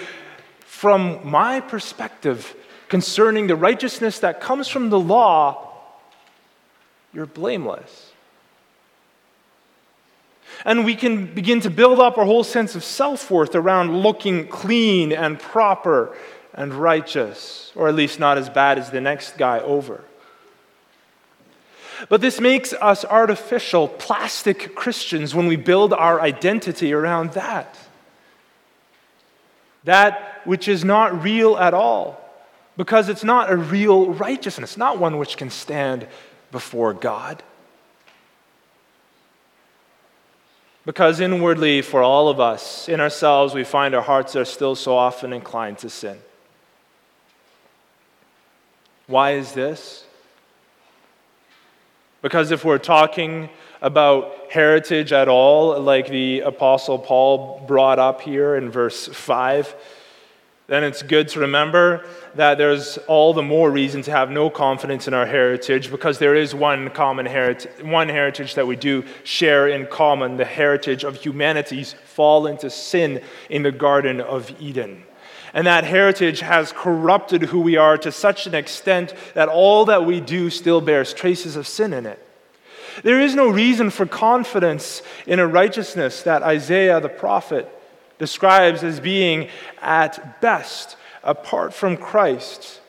From 0.65 1.19
my 1.23 1.61
perspective, 1.61 2.53
concerning 2.91 3.47
the 3.47 3.55
righteousness 3.55 4.19
that 4.19 4.41
comes 4.41 4.67
from 4.67 4.89
the 4.89 4.99
law, 4.99 5.71
you're 7.13 7.25
blameless. 7.25 8.11
And 10.65 10.83
we 10.83 10.95
can 10.95 11.33
begin 11.33 11.61
to 11.61 11.69
build 11.69 12.01
up 12.01 12.17
our 12.17 12.25
whole 12.25 12.43
sense 12.43 12.75
of 12.75 12.83
self 12.83 13.31
worth 13.31 13.55
around 13.55 14.03
looking 14.03 14.45
clean 14.49 15.13
and 15.13 15.39
proper 15.39 16.13
and 16.53 16.73
righteous, 16.73 17.71
or 17.75 17.87
at 17.87 17.95
least 17.95 18.19
not 18.19 18.37
as 18.37 18.49
bad 18.49 18.77
as 18.77 18.91
the 18.91 18.99
next 18.99 19.37
guy 19.37 19.59
over. 19.59 20.03
But 22.09 22.19
this 22.19 22.41
makes 22.41 22.73
us 22.73 23.05
artificial, 23.05 23.87
plastic 23.87 24.75
Christians 24.75 25.33
when 25.33 25.47
we 25.47 25.55
build 25.55 25.93
our 25.93 26.19
identity 26.19 26.91
around 26.91 27.31
that. 27.33 27.77
That 29.85 30.41
which 30.43 30.67
is 30.67 30.83
not 30.83 31.23
real 31.23 31.57
at 31.57 31.73
all, 31.73 32.20
because 32.77 33.09
it's 33.09 33.23
not 33.23 33.51
a 33.51 33.55
real 33.55 34.11
righteousness, 34.13 34.77
not 34.77 34.97
one 34.97 35.17
which 35.17 35.37
can 35.37 35.49
stand 35.49 36.07
before 36.51 36.93
God. 36.93 37.43
Because 40.85 41.19
inwardly, 41.19 41.81
for 41.81 42.01
all 42.01 42.27
of 42.27 42.39
us, 42.39 42.89
in 42.89 42.99
ourselves, 42.99 43.53
we 43.53 43.63
find 43.63 43.93
our 43.93 44.01
hearts 44.01 44.35
are 44.35 44.45
still 44.45 44.75
so 44.75 44.95
often 44.95 45.31
inclined 45.31 45.77
to 45.79 45.89
sin. 45.89 46.17
Why 49.05 49.31
is 49.31 49.51
this? 49.51 50.05
Because 52.21 52.51
if 52.51 52.63
we're 52.63 52.77
talking 52.77 53.49
about 53.81 54.51
heritage 54.51 55.11
at 55.11 55.27
all, 55.27 55.79
like 55.79 56.07
the 56.07 56.41
Apostle 56.41 56.97
Paul 56.97 57.63
brought 57.67 57.99
up 57.99 58.21
here 58.21 58.55
in 58.55 58.69
verse 58.69 59.07
5, 59.07 59.75
then 60.71 60.85
it's 60.85 61.03
good 61.03 61.27
to 61.27 61.41
remember 61.41 62.01
that 62.35 62.57
there's 62.57 62.97
all 62.99 63.33
the 63.33 63.41
more 63.41 63.69
reason 63.69 64.01
to 64.03 64.11
have 64.11 64.31
no 64.31 64.49
confidence 64.49 65.05
in 65.05 65.13
our 65.13 65.25
heritage 65.25 65.91
because 65.91 66.17
there 66.17 66.33
is 66.33 66.55
one 66.55 66.89
common 66.91 67.25
heritage, 67.25 67.83
one 67.83 68.07
heritage 68.07 68.55
that 68.55 68.65
we 68.65 68.77
do 68.77 69.03
share 69.25 69.67
in 69.67 69.85
common 69.85 70.37
the 70.37 70.45
heritage 70.45 71.03
of 71.03 71.17
humanity's 71.17 71.91
fall 72.05 72.47
into 72.47 72.69
sin 72.69 73.21
in 73.49 73.63
the 73.63 73.71
Garden 73.73 74.21
of 74.21 74.49
Eden. 74.61 75.03
And 75.53 75.67
that 75.67 75.83
heritage 75.83 76.39
has 76.39 76.71
corrupted 76.71 77.41
who 77.41 77.59
we 77.59 77.75
are 77.75 77.97
to 77.97 78.09
such 78.09 78.47
an 78.47 78.55
extent 78.55 79.13
that 79.33 79.49
all 79.49 79.83
that 79.87 80.05
we 80.05 80.21
do 80.21 80.49
still 80.49 80.79
bears 80.79 81.13
traces 81.13 81.57
of 81.57 81.67
sin 81.67 81.91
in 81.91 82.05
it. 82.05 82.25
There 83.03 83.19
is 83.19 83.35
no 83.35 83.49
reason 83.49 83.89
for 83.89 84.05
confidence 84.05 85.01
in 85.27 85.39
a 85.39 85.47
righteousness 85.47 86.23
that 86.23 86.43
Isaiah 86.43 87.01
the 87.01 87.09
prophet 87.09 87.69
describes 88.21 88.83
as 88.83 88.99
being, 88.99 89.49
at 89.81 90.39
best, 90.41 90.95
apart 91.23 91.73
from 91.73 91.97
Christ, 91.97 92.79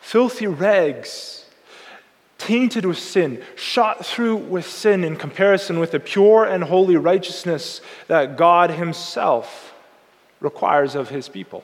filthy 0.00 0.48
rags, 0.48 1.44
tainted 2.36 2.84
with 2.84 2.98
sin, 2.98 3.44
shot 3.54 4.04
through 4.04 4.34
with 4.34 4.68
sin 4.68 5.04
in 5.04 5.14
comparison 5.14 5.78
with 5.78 5.92
the 5.92 6.00
pure 6.00 6.44
and 6.44 6.64
holy 6.64 6.96
righteousness 6.96 7.80
that 8.08 8.36
God 8.36 8.70
Himself 8.70 9.72
requires 10.40 10.96
of 10.96 11.10
His 11.10 11.28
people. 11.28 11.62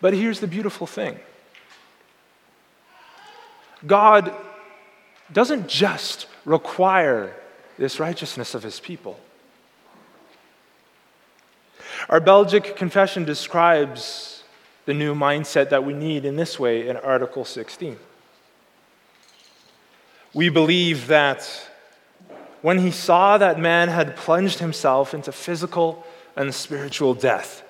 But 0.00 0.12
here's 0.12 0.40
the 0.40 0.48
beautiful 0.48 0.88
thing 0.88 1.20
God 3.86 4.34
doesn't 5.32 5.68
just 5.68 6.26
require 6.44 7.36
this 7.78 7.98
righteousness 8.00 8.54
of 8.54 8.62
his 8.62 8.80
people. 8.80 9.18
Our 12.08 12.20
Belgic 12.20 12.76
confession 12.76 13.24
describes 13.24 14.42
the 14.84 14.94
new 14.94 15.14
mindset 15.14 15.70
that 15.70 15.84
we 15.84 15.94
need 15.94 16.24
in 16.24 16.36
this 16.36 16.58
way 16.58 16.88
in 16.88 16.96
Article 16.96 17.44
16. 17.44 17.96
We 20.34 20.48
believe 20.48 21.06
that 21.06 21.68
when 22.60 22.78
he 22.78 22.90
saw 22.90 23.38
that 23.38 23.58
man 23.58 23.88
had 23.88 24.16
plunged 24.16 24.58
himself 24.58 25.14
into 25.14 25.32
physical 25.32 26.04
and 26.36 26.54
spiritual 26.54 27.14
death 27.14 27.62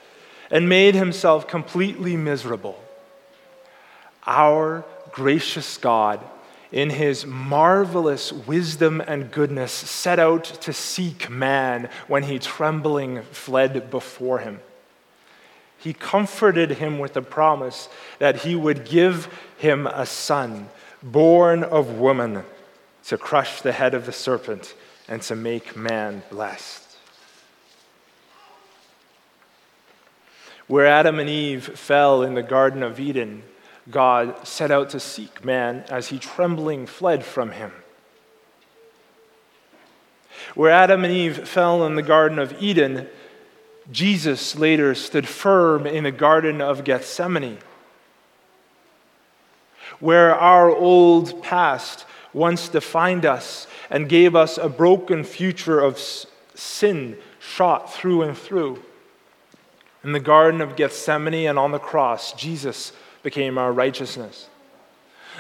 and 0.51 0.69
made 0.69 0.95
himself 0.95 1.47
completely 1.47 2.17
miserable, 2.17 2.83
our 4.27 4.85
gracious 5.13 5.77
God 5.77 6.21
in 6.75 6.91
his 6.91 7.25
marvelous 7.25 8.33
wisdom 8.33 9.01
and 9.07 9.31
goodness, 9.31 9.71
set 9.71 10.19
out 10.19 10.43
to 10.43 10.73
seek 10.73 11.31
man 11.31 11.89
when 12.09 12.25
he 12.25 12.37
trembling 12.37 13.23
fled 13.31 13.89
before 13.93 14.41
him. 14.41 14.59
He 15.79 15.93
comforted 15.93 16.73
him 16.73 16.99
with 16.99 17.13
the 17.13 17.23
promise 17.23 17.89
that 18.19 18.39
he 18.39 18.57
would 18.57 18.85
give 18.85 19.33
him 19.57 19.87
a 19.87 20.05
son, 20.05 20.69
born 21.01 21.63
of 21.63 21.93
woman, 22.01 22.43
to 23.05 23.19
crush 23.19 23.61
the 23.61 23.71
head 23.71 23.95
of 23.95 24.05
the 24.05 24.13
serpent 24.13 24.75
and 25.07 25.23
to 25.23 25.37
make 25.37 25.77
man 25.77 26.25
blessed. 26.29 26.83
Where 30.67 30.87
Adam 30.87 31.21
and 31.21 31.31
Eve 31.31 31.79
fell 31.79 32.25
in 32.25 32.35
the 32.35 32.43
Garden 32.43 32.83
of 32.83 32.99
Eden, 32.99 33.45
God 33.91 34.47
set 34.47 34.71
out 34.71 34.91
to 34.91 35.01
seek 35.01 35.45
man 35.45 35.85
as 35.89 36.09
he 36.09 36.19
trembling 36.19 36.87
fled 36.87 37.25
from 37.25 37.53
him. 37.53 37.73
Where 40.55 40.71
Adam 40.71 41.05
and 41.05 41.13
Eve 41.13 41.49
fell 41.49 41.85
in 41.85 41.95
the 41.95 42.03
Garden 42.03 42.39
of 42.39 42.61
Eden, 42.63 43.09
Jesus 43.91 44.57
later 44.57 44.95
stood 44.95 45.29
firm 45.29 45.87
in 45.87 46.05
the 46.05 46.11
Garden 46.11 46.61
of 46.61 46.85
Gethsemane. 46.85 47.59
Where 50.01 50.35
our 50.35 50.71
old 50.71 51.43
past 51.43 52.07
once 52.33 52.69
defined 52.69 53.25
us 53.25 53.67
and 53.91 54.09
gave 54.09 54.35
us 54.35 54.59
a 54.59 54.69
broken 54.69 55.25
future 55.25 55.81
of 55.81 55.99
sin 56.55 57.17
shot 57.39 57.93
through 57.93 58.23
and 58.23 58.37
through. 58.37 58.83
In 60.03 60.13
the 60.13 60.21
Garden 60.21 60.61
of 60.61 60.77
Gethsemane 60.77 61.47
and 61.47 61.59
on 61.59 61.73
the 61.73 61.79
cross, 61.79 62.33
Jesus 62.33 62.93
became 63.25 63.59
our 63.59 63.73
righteousness. 63.73 64.49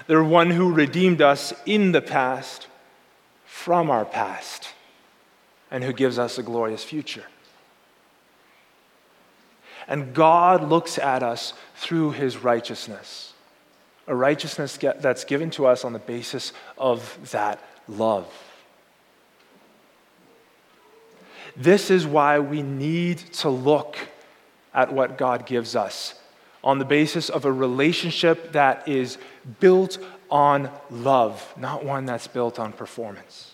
The 0.09 0.25
one 0.25 0.51
who 0.51 0.73
redeemed 0.73 1.23
us 1.23 1.53
in 1.65 1.93
the 1.93 2.03
past 2.03 2.67
from 3.45 3.91
our 3.91 4.05
past 4.05 4.71
and 5.71 5.85
who 5.85 5.93
gives 5.93 6.19
us 6.19 6.37
a 6.37 6.43
glorious 6.43 6.83
future. 6.83 7.25
And 9.87 10.15
God 10.15 10.69
looks 10.69 10.99
at 10.99 11.23
us 11.23 11.53
through 11.77 12.13
his 12.13 12.39
righteousness, 12.39 13.35
a 14.09 14.15
righteousness 14.17 14.77
that's 14.77 15.25
given 15.25 15.51
to 15.51 15.67
us 15.67 15.85
on 15.85 15.93
the 15.93 15.99
basis 15.99 16.53
of 16.79 17.31
that 17.31 17.63
love. 17.87 18.27
This 21.55 21.91
is 21.91 22.07
why 22.07 22.39
we 22.41 22.63
need 22.63 23.19
to 23.35 23.51
look 23.51 23.97
at 24.73 24.93
what 24.93 25.19
God 25.19 25.47
gives 25.47 25.77
us 25.77 26.15
on 26.65 26.79
the 26.79 26.85
basis 26.85 27.29
of 27.29 27.45
a 27.45 27.53
relationship 27.53 28.53
that 28.53 28.89
is 28.89 29.19
built 29.61 29.99
on 30.31 30.71
love, 30.91 31.53
not 31.59 31.85
one 31.85 32.07
that's 32.07 32.27
built 32.27 32.59
on 32.59 32.73
performance. 32.73 33.53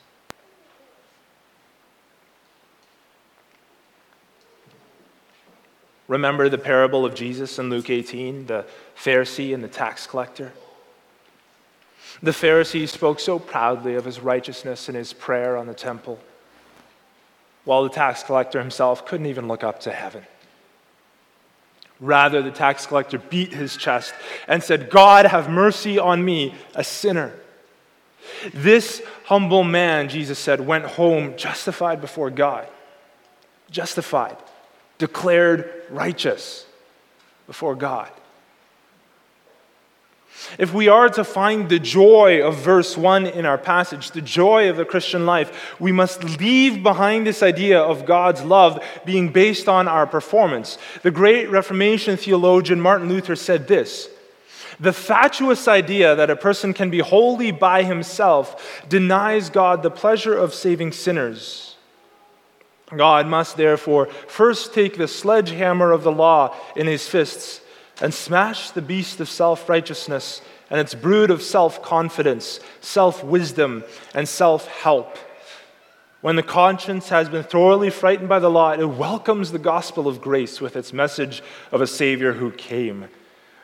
Remember 6.07 6.49
the 6.49 6.59
parable 6.59 7.05
of 7.05 7.15
Jesus 7.15 7.59
in 7.59 7.69
Luke 7.69 7.91
18, 7.91 8.47
the 8.47 8.65
Pharisee 8.97 9.55
and 9.55 9.63
the 9.63 9.69
tax 9.69 10.07
collector? 10.07 10.53
The 12.23 12.33
Pharisee 12.33 12.89
spoke 12.89 13.21
so 13.21 13.39
proudly 13.39 13.95
of 13.95 14.05
his 14.05 14.21
righteousness 14.21 14.89
in 14.89 14.95
his 14.95 15.13
prayer 15.13 15.57
on 15.57 15.67
the 15.67 15.75
temple, 15.75 16.19
while 17.65 17.83
the 17.83 17.91
tax 17.91 18.23
collector 18.23 18.61
himself 18.61 19.07
couldn't 19.07 19.27
even 19.27 19.49
look 19.49 19.63
up 19.63 19.81
to 19.81 19.93
heaven. 19.93 20.25
Rather, 22.01 22.41
the 22.41 22.51
tax 22.51 22.87
collector 22.87 23.19
beat 23.19 23.53
his 23.53 23.77
chest 23.77 24.15
and 24.49 24.63
said, 24.63 24.89
God, 24.89 25.27
have 25.27 25.51
mercy 25.51 25.99
on 25.99 26.25
me, 26.25 26.55
a 26.75 26.83
sinner. 26.83 27.33
This 28.55 29.03
humble 29.25 29.65
man, 29.65 30.09
Jesus 30.09 30.39
said, 30.39 30.61
went 30.61 30.85
home 30.85 31.37
justified 31.37 32.01
before 32.01 32.31
God, 32.31 32.67
justified, 33.71 34.37
declared 34.99 35.71
righteous 35.91 36.67
before 37.47 37.75
God. 37.75 38.11
If 40.59 40.73
we 40.73 40.89
are 40.89 41.09
to 41.11 41.25
find 41.25 41.69
the 41.69 41.79
joy 41.79 42.43
of 42.43 42.57
verse 42.57 42.97
1 42.97 43.27
in 43.27 43.47
our 43.47 43.59
passage, 43.59 44.11
the 44.11 44.23
joy 44.23 44.71
of 44.71 44.77
the 44.77 44.85
Christian 44.85 45.27
life, 45.27 45.75
we 45.79 45.93
must 45.93 46.25
leave 46.41 46.83
behind 46.83 47.27
this 47.27 47.43
idea 47.43 47.81
of 47.81 48.07
God's 48.07 48.43
love 48.43 48.83
being 49.05 49.31
based 49.31 49.69
on 49.69 49.87
our 49.87 50.07
performance. 50.07 50.79
The 51.03 51.11
great 51.11 51.51
Reformation 51.51 52.17
theologian 52.17 52.81
Martin 52.81 53.09
Luther 53.09 53.37
said 53.37 53.69
this 53.69 54.09
The 54.79 54.93
fatuous 54.93 55.69
idea 55.69 56.15
that 56.17 56.31
a 56.31 56.37
person 56.37 56.73
can 56.73 56.91
be 56.91 57.01
holy 57.01 57.53
by 57.53 57.83
himself 57.83 58.85
denies 58.89 59.51
God 59.51 59.83
the 59.83 59.91
pleasure 59.91 60.37
of 60.37 60.55
saving 60.55 60.93
sinners. 60.93 61.77
God 62.97 63.27
must 63.27 63.57
therefore 63.57 64.07
first 64.07 64.75
take 64.75 64.97
the 64.97 65.07
sledgehammer 65.07 65.93
of 65.93 66.03
the 66.03 66.13
law 66.13 66.57
in 66.75 66.87
his 66.87 67.09
fists 67.09 67.61
and 68.01 68.13
smash 68.13 68.71
the 68.71 68.83
beast 68.83 69.21
of 69.21 69.29
self 69.29 69.69
righteousness 69.69 70.43
and 70.71 70.81
its 70.81 70.95
brood 70.95 71.31
of 71.31 71.43
self 71.43 71.83
confidence, 71.83 72.61
self 72.81 73.23
wisdom, 73.25 73.85
and 74.15 74.29
self 74.29 74.67
help. 74.69 75.19
When 76.21 76.37
the 76.37 76.43
conscience 76.43 77.09
has 77.09 77.29
been 77.29 77.45
thoroughly 77.45 77.89
frightened 77.91 78.29
by 78.29 78.41
the 78.41 78.51
law, 78.51 78.73
it 78.73 78.85
welcomes 78.85 79.53
the 79.53 79.59
gospel 79.59 80.07
of 80.07 80.21
grace 80.21 80.61
with 80.61 80.77
its 80.77 80.93
message 80.93 81.43
of 81.73 81.81
a 81.81 81.87
Savior 81.87 82.35
who 82.35 82.51
came, 82.51 83.09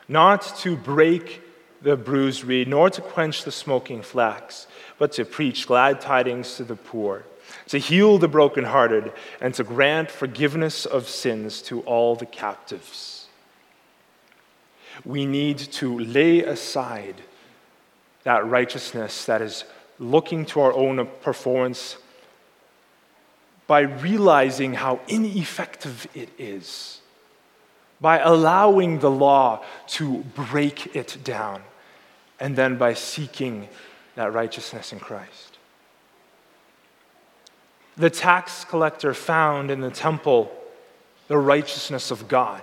not 0.07 0.41
to 0.59 0.75
break 0.75 1.41
the 1.83 1.95
bruised 1.95 2.43
reed, 2.43 2.67
nor 2.67 2.89
to 2.89 3.01
quench 3.01 3.43
the 3.43 3.51
smoking 3.51 4.01
flax, 4.01 4.65
but 4.97 5.11
to 5.11 5.23
preach 5.23 5.67
glad 5.67 6.01
tidings 6.01 6.55
to 6.55 6.63
the 6.63 6.75
poor 6.75 7.23
to 7.67 7.77
heal 7.77 8.17
the 8.17 8.27
brokenhearted, 8.27 9.11
and 9.41 9.53
to 9.53 9.63
grant 9.63 10.09
forgiveness 10.09 10.85
of 10.85 11.07
sins 11.07 11.61
to 11.63 11.81
all 11.81 12.15
the 12.15 12.25
captives. 12.25 13.16
We 15.05 15.25
need 15.25 15.57
to 15.57 15.99
lay 15.99 16.43
aside 16.43 17.15
that 18.23 18.45
righteousness 18.45 19.25
that 19.25 19.41
is 19.41 19.63
looking 19.99 20.45
to 20.47 20.59
our 20.59 20.73
own 20.73 21.07
performance 21.21 21.97
by 23.65 23.81
realizing 23.81 24.73
how 24.73 24.99
ineffective 25.07 26.07
it 26.13 26.29
is, 26.37 27.01
by 27.99 28.19
allowing 28.19 28.99
the 28.99 29.11
law 29.11 29.63
to 29.87 30.19
break 30.35 30.95
it 30.95 31.17
down, 31.23 31.63
and 32.39 32.55
then 32.55 32.77
by 32.77 32.93
seeking 32.93 33.67
that 34.15 34.33
righteousness 34.33 34.93
in 34.93 34.99
Christ 34.99 35.57
the 37.97 38.09
tax 38.09 38.63
collector 38.63 39.13
found 39.13 39.71
in 39.71 39.81
the 39.81 39.89
temple 39.89 40.51
the 41.27 41.37
righteousness 41.37 42.11
of 42.11 42.27
God. 42.27 42.61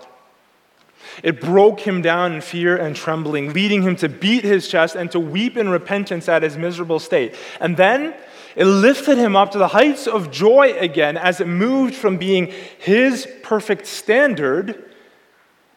It 1.22 1.40
broke 1.40 1.80
him 1.80 2.02
down 2.02 2.34
in 2.34 2.40
fear 2.40 2.76
and 2.76 2.94
trembling, 2.94 3.52
leading 3.52 3.82
him 3.82 3.96
to 3.96 4.08
beat 4.08 4.44
his 4.44 4.68
chest 4.68 4.96
and 4.96 5.10
to 5.12 5.20
weep 5.20 5.56
in 5.56 5.68
repentance 5.68 6.28
at 6.28 6.42
his 6.42 6.56
miserable 6.56 6.98
state. 6.98 7.34
And 7.60 7.76
then 7.76 8.14
it 8.56 8.66
lifted 8.66 9.18
him 9.18 9.34
up 9.34 9.50
to 9.52 9.58
the 9.58 9.68
heights 9.68 10.06
of 10.06 10.30
joy 10.30 10.74
again 10.78 11.16
as 11.16 11.40
it 11.40 11.48
moved 11.48 11.94
from 11.94 12.18
being 12.18 12.52
his 12.78 13.28
perfect 13.42 13.86
standard 13.86 14.92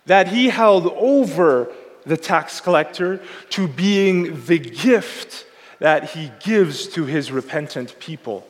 that 0.05 0.27
he 0.29 0.49
held 0.49 0.87
over 0.87 1.71
the 2.05 2.17
tax 2.17 2.61
collector 2.61 3.21
to 3.49 3.67
being 3.67 4.45
the 4.45 4.59
gift 4.59 5.45
that 5.79 6.11
he 6.11 6.31
gives 6.39 6.87
to 6.87 7.05
his 7.05 7.31
repentant 7.31 7.99
people. 7.99 8.47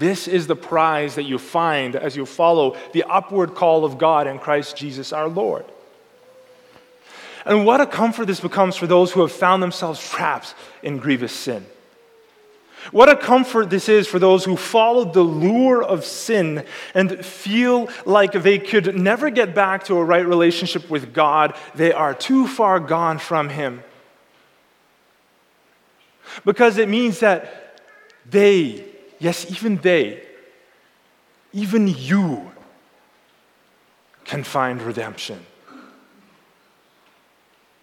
This 0.00 0.26
is 0.26 0.46
the 0.46 0.56
prize 0.56 1.16
that 1.16 1.24
you 1.24 1.36
find 1.36 1.94
as 1.94 2.16
you 2.16 2.24
follow 2.24 2.74
the 2.92 3.04
upward 3.04 3.54
call 3.54 3.84
of 3.84 3.98
God 3.98 4.26
in 4.26 4.38
Christ 4.38 4.74
Jesus 4.74 5.12
our 5.12 5.28
Lord. 5.28 5.66
And 7.44 7.66
what 7.66 7.82
a 7.82 7.86
comfort 7.86 8.26
this 8.26 8.40
becomes 8.40 8.76
for 8.76 8.86
those 8.86 9.12
who 9.12 9.20
have 9.20 9.30
found 9.30 9.62
themselves 9.62 10.00
trapped 10.00 10.54
in 10.82 10.96
grievous 10.96 11.34
sin. 11.34 11.66
What 12.92 13.10
a 13.10 13.16
comfort 13.16 13.68
this 13.68 13.90
is 13.90 14.08
for 14.08 14.18
those 14.18 14.42
who 14.42 14.56
followed 14.56 15.12
the 15.12 15.22
lure 15.22 15.82
of 15.82 16.06
sin 16.06 16.64
and 16.94 17.22
feel 17.22 17.90
like 18.06 18.32
they 18.32 18.58
could 18.58 18.98
never 18.98 19.28
get 19.28 19.54
back 19.54 19.84
to 19.84 19.98
a 19.98 20.04
right 20.04 20.26
relationship 20.26 20.88
with 20.88 21.12
God. 21.12 21.54
They 21.74 21.92
are 21.92 22.14
too 22.14 22.46
far 22.46 22.80
gone 22.80 23.18
from 23.18 23.50
Him. 23.50 23.82
Because 26.46 26.78
it 26.78 26.88
means 26.88 27.20
that 27.20 27.82
they 28.24 28.89
Yes, 29.20 29.48
even 29.50 29.76
they, 29.76 30.22
even 31.52 31.86
you, 31.86 32.50
can 34.24 34.42
find 34.42 34.80
redemption. 34.80 35.44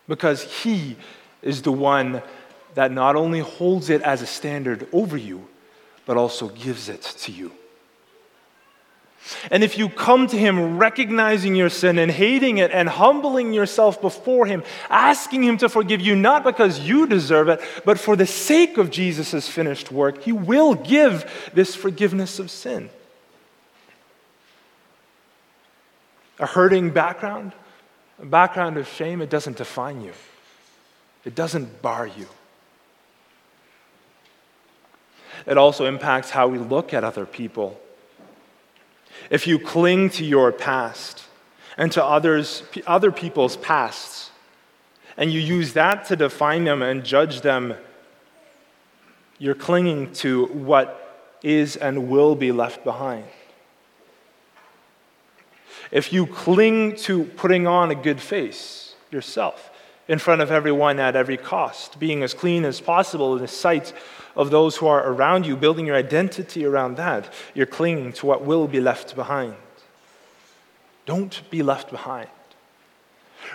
Because 0.07 0.43
He 0.63 0.97
is 1.41 1.61
the 1.61 1.71
one 1.71 2.21
that 2.73 2.91
not 2.91 3.15
only 3.15 3.39
holds 3.39 3.89
it 3.89 4.01
as 4.01 4.21
a 4.21 4.25
standard 4.25 4.87
over 4.91 5.15
you, 5.15 5.47
but 6.05 6.17
also 6.17 6.49
gives 6.49 6.89
it 6.89 7.01
to 7.01 7.31
you. 7.31 7.51
And 9.51 9.63
if 9.63 9.77
you 9.77 9.89
come 9.89 10.27
to 10.27 10.37
Him 10.37 10.77
recognizing 10.77 11.55
your 11.55 11.69
sin 11.69 11.97
and 11.97 12.11
hating 12.11 12.57
it 12.57 12.71
and 12.71 12.87
humbling 12.87 13.53
yourself 13.53 14.01
before 14.01 14.45
Him, 14.45 14.63
asking 14.89 15.43
Him 15.43 15.57
to 15.57 15.69
forgive 15.69 16.01
you, 16.01 16.15
not 16.15 16.43
because 16.43 16.79
you 16.79 17.07
deserve 17.07 17.49
it, 17.49 17.61
but 17.85 17.99
for 17.99 18.15
the 18.15 18.25
sake 18.25 18.77
of 18.77 18.89
Jesus' 18.89 19.47
finished 19.47 19.91
work, 19.91 20.23
He 20.23 20.31
will 20.31 20.75
give 20.75 21.51
this 21.53 21.75
forgiveness 21.75 22.39
of 22.39 22.49
sin. 22.49 22.89
A 26.39 26.45
hurting 26.45 26.91
background, 26.91 27.53
a 28.21 28.25
background 28.25 28.77
of 28.77 28.87
shame, 28.87 29.21
it 29.21 29.29
doesn't 29.29 29.57
define 29.57 30.01
you, 30.01 30.13
it 31.25 31.35
doesn't 31.35 31.81
bar 31.81 32.07
you. 32.07 32.27
It 35.45 35.57
also 35.57 35.85
impacts 35.85 36.31
how 36.31 36.47
we 36.47 36.57
look 36.57 36.93
at 36.93 37.03
other 37.03 37.25
people 37.25 37.79
if 39.29 39.47
you 39.47 39.59
cling 39.59 40.09
to 40.11 40.25
your 40.25 40.51
past 40.51 41.23
and 41.77 41.91
to 41.91 42.03
others, 42.03 42.63
other 42.85 43.11
people's 43.11 43.57
pasts, 43.57 44.31
and 45.17 45.31
you 45.31 45.39
use 45.39 45.73
that 45.73 46.05
to 46.05 46.15
define 46.15 46.63
them 46.63 46.81
and 46.81 47.03
judge 47.03 47.41
them, 47.41 47.73
you're 49.39 49.55
clinging 49.55 50.11
to 50.13 50.45
what 50.47 51.37
is 51.43 51.75
and 51.75 52.09
will 52.09 52.35
be 52.35 52.51
left 52.51 52.83
behind. 52.83 53.25
If 55.91 56.11
you 56.11 56.25
cling 56.25 56.95
to 56.97 57.23
putting 57.23 57.67
on 57.67 57.91
a 57.91 57.95
good 57.95 58.19
face 58.19 58.95
yourself 59.11 59.71
in 60.07 60.19
front 60.19 60.41
of 60.41 60.51
everyone 60.51 60.99
at 60.99 61.15
every 61.15 61.37
cost, 61.37 61.99
being 61.99 62.23
as 62.23 62.33
clean 62.33 62.63
as 62.65 62.79
possible 62.79 63.35
in 63.35 63.41
the 63.41 63.47
sight 63.47 63.93
of 64.35 64.51
those 64.51 64.77
who 64.77 64.87
are 64.87 65.09
around 65.09 65.45
you, 65.45 65.57
building 65.57 65.85
your 65.87 65.95
identity 65.95 66.63
around 66.65 66.97
that. 66.97 67.31
You're 67.53 67.65
clinging 67.65 68.13
to 68.13 68.25
what 68.25 68.45
will 68.45 68.67
be 68.67 68.79
left 68.79 69.15
behind. 69.15 69.55
Don't 71.05 71.41
be 71.49 71.63
left 71.63 71.89
behind. 71.89 72.29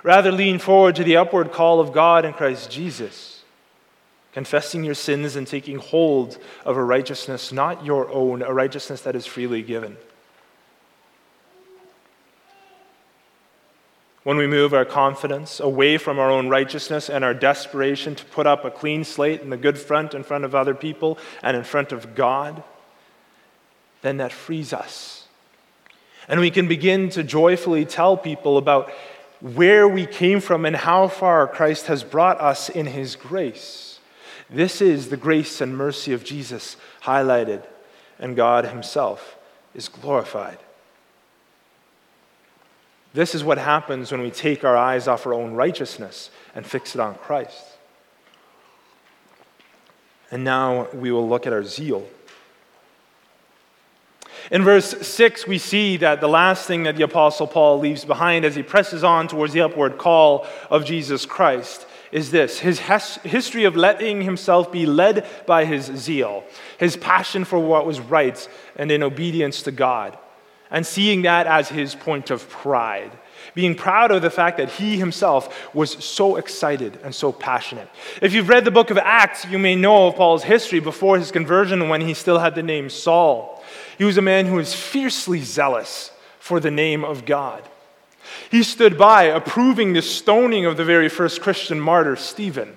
Rather, 0.02 0.32
lean 0.32 0.58
forward 0.58 0.96
to 0.96 1.04
the 1.04 1.16
upward 1.16 1.52
call 1.52 1.80
of 1.80 1.92
God 1.92 2.24
in 2.24 2.32
Christ 2.32 2.70
Jesus, 2.70 3.44
confessing 4.32 4.84
your 4.84 4.94
sins 4.94 5.36
and 5.36 5.46
taking 5.46 5.78
hold 5.78 6.38
of 6.64 6.76
a 6.76 6.82
righteousness 6.82 7.52
not 7.52 7.84
your 7.84 8.10
own, 8.10 8.42
a 8.42 8.52
righteousness 8.52 9.02
that 9.02 9.14
is 9.14 9.26
freely 9.26 9.62
given. 9.62 9.96
When 14.24 14.37
we 14.37 14.46
move 14.46 14.72
our 14.72 14.85
confidence 14.85 15.58
away 15.58 15.98
from 15.98 16.18
our 16.18 16.30
own 16.30 16.48
righteousness 16.48 17.11
and 17.11 17.24
our 17.24 17.35
desperation 17.35 18.14
to 18.14 18.24
put 18.24 18.46
up 18.46 18.64
a 18.64 18.70
clean 18.70 19.02
slate 19.02 19.42
and 19.42 19.50
the 19.50 19.56
good 19.56 19.78
front 19.78 20.14
in 20.14 20.22
front 20.22 20.44
of 20.44 20.54
other 20.54 20.74
people 20.74 21.18
and 21.42 21.56
in 21.56 21.64
front 21.64 21.90
of 21.90 22.14
God, 22.14 22.62
then 24.02 24.18
that 24.18 24.32
frees 24.32 24.72
us. 24.72 25.26
And 26.28 26.38
we 26.38 26.50
can 26.50 26.68
begin 26.68 27.08
to 27.11 27.24
joyfully 27.24 27.85
tell 27.85 28.16
people 28.16 28.58
about 28.58 28.92
where 29.40 29.88
we 29.88 30.06
came 30.06 30.40
from 30.40 30.64
and 30.64 30.76
how 30.76 31.08
far 31.08 31.48
Christ 31.48 31.87
has 31.87 32.04
brought 32.04 32.40
us 32.40 32.68
in 32.68 32.87
His 32.87 33.16
grace. 33.16 33.98
This 34.48 34.80
is 34.80 35.08
the 35.08 35.16
grace 35.16 35.61
and 35.61 35.76
mercy 35.76 36.12
of 36.12 36.22
Jesus 36.22 36.76
highlighted, 37.02 37.64
and 38.20 38.37
God 38.37 38.66
Himself 38.66 39.37
is 39.74 39.88
glorified. 39.88 40.58
This 43.14 43.35
is 43.35 43.44
what 43.44 43.59
happens 43.59 44.11
when 44.11 44.22
we 44.22 44.31
take 44.31 44.64
our 44.64 44.77
eyes 44.77 45.07
off 45.07 45.27
our 45.27 45.35
own 45.35 45.53
righteousness 45.53 46.31
and 46.55 46.64
fix 46.64 46.94
it 46.94 47.01
on 47.01 47.14
Christ. 47.16 47.64
And 50.31 50.44
now 50.44 50.88
we 50.94 51.12
will 51.12 51.29
look 51.29 51.46
at 51.46 51.53
our 51.53 51.62
zeal. 51.62 52.07
In 54.51 54.62
verse 54.64 55.07
6, 55.07 55.46
we 55.46 55.59
see 55.59 55.98
that 55.98 56.20
the 56.20 56.29
last 56.29 56.66
thing 56.66 56.85
that 56.85 56.96
the 56.96 57.05
Apostle 57.05 57.46
Paul 57.46 57.79
leaves 57.79 58.05
behind 58.05 58.44
as 58.44 58.57
he 58.57 58.62
presses 58.62 59.05
on 59.05 59.29
towards 59.29 59.53
the 59.53 59.61
upward 59.61 59.98
call 59.98 60.46
of 60.70 60.85
Jesus 60.85 61.27
Christ 61.27 61.87
is 62.11 62.31
this 62.31 62.59
his 62.59 62.79
history 62.79 63.64
of 63.64 63.77
letting 63.77 64.20
himself 64.22 64.70
be 64.70 64.85
led 64.85 65.27
by 65.46 65.64
his 65.64 65.85
zeal, 65.85 66.44
his 66.79 66.96
passion 66.96 67.44
for 67.44 67.59
what 67.59 67.87
was 67.87 68.01
right 68.01 68.48
and 68.77 68.90
in 68.90 69.03
obedience 69.03 69.62
to 69.62 69.70
God 69.70 70.18
and 70.72 70.85
seeing 70.85 71.22
that 71.22 71.46
as 71.46 71.68
his 71.68 71.94
point 71.94 72.30
of 72.30 72.48
pride. 72.48 73.12
Being 73.54 73.74
proud 73.74 74.11
of 74.11 74.22
the 74.22 74.30
fact 74.30 74.56
that 74.56 74.70
he 74.70 74.96
himself 74.96 75.74
was 75.74 75.92
so 76.02 76.37
excited 76.37 76.98
and 77.04 77.14
so 77.14 77.30
passionate. 77.30 77.88
If 78.22 78.32
you've 78.32 78.48
read 78.48 78.64
the 78.64 78.70
book 78.70 78.90
of 78.90 78.98
Acts, 78.98 79.44
you 79.44 79.58
may 79.58 79.76
know 79.76 80.08
of 80.08 80.16
Paul's 80.16 80.42
history 80.42 80.80
before 80.80 81.18
his 81.18 81.30
conversion 81.30 81.88
when 81.88 82.00
he 82.00 82.14
still 82.14 82.38
had 82.38 82.54
the 82.54 82.62
name 82.62 82.88
Saul. 82.88 83.62
He 83.98 84.04
was 84.04 84.16
a 84.16 84.22
man 84.22 84.46
who 84.46 84.56
was 84.56 84.74
fiercely 84.74 85.40
zealous 85.40 86.11
for 86.38 86.58
the 86.58 86.70
name 86.70 87.04
of 87.04 87.26
God. 87.26 87.62
He 88.50 88.62
stood 88.62 88.96
by 88.96 89.24
approving 89.24 89.92
the 89.92 90.02
stoning 90.02 90.64
of 90.64 90.76
the 90.76 90.85
very 90.85 91.08
first 91.08 91.42
Christian 91.42 91.78
martyr, 91.78 92.16
Stephen. 92.16 92.76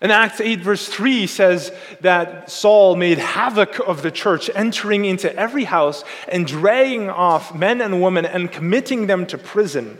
And 0.00 0.12
Acts 0.12 0.40
8, 0.40 0.60
verse 0.60 0.88
3 0.88 1.26
says 1.26 1.72
that 2.02 2.50
Saul 2.50 2.96
made 2.96 3.18
havoc 3.18 3.78
of 3.78 4.02
the 4.02 4.10
church, 4.10 4.50
entering 4.54 5.06
into 5.06 5.34
every 5.34 5.64
house 5.64 6.04
and 6.28 6.46
dragging 6.46 7.08
off 7.08 7.54
men 7.54 7.80
and 7.80 8.02
women 8.02 8.26
and 8.26 8.52
committing 8.52 9.06
them 9.06 9.26
to 9.26 9.38
prison. 9.38 9.98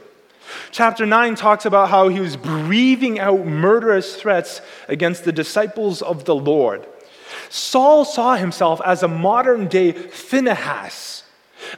Chapter 0.71 1.07
9 1.07 1.35
talks 1.35 1.65
about 1.65 1.89
how 1.89 2.09
he 2.09 2.21
was 2.21 2.37
breathing 2.37 3.19
out 3.19 3.47
murderous 3.47 4.17
threats 4.17 4.61
against 4.87 5.25
the 5.25 5.33
disciples 5.33 6.03
of 6.03 6.25
the 6.27 6.35
Lord. 6.35 6.87
Saul 7.49 8.05
saw 8.05 8.37
himself 8.37 8.81
as 8.85 9.03
a 9.03 9.09
modern 9.09 9.67
day 9.67 9.93
Phinehas, 9.93 11.23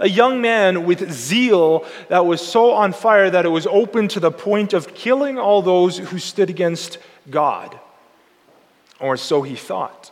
a 0.01 0.09
young 0.09 0.43
man 0.43 0.85
with 0.85 1.11
zeal 1.11 1.87
that 2.09 2.27
was 2.27 2.47
so 2.47 2.73
on 2.73 2.93
fire 2.93 3.31
that 3.31 3.47
it 3.47 3.51
was 3.51 3.67
open 3.69 4.09
to 4.09 4.21
the 4.21 4.33
point 4.33 4.73
of 4.73 4.93
killing 4.95 5.39
all 5.39 5.63
those 5.63 5.99
who 5.99 6.19
stood 6.19 6.51
against 6.51 6.99
God 7.31 7.79
or 9.01 9.17
so 9.17 9.43
he 9.43 9.55
thought. 9.55 10.11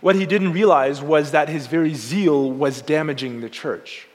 What 0.00 0.16
he 0.16 0.26
didn't 0.26 0.52
realize 0.52 1.02
was 1.02 1.32
that 1.32 1.48
his 1.48 1.66
very 1.66 1.94
zeal 1.94 2.50
was 2.50 2.82
damaging 2.82 3.40
the 3.40 3.50
church. 3.50 4.08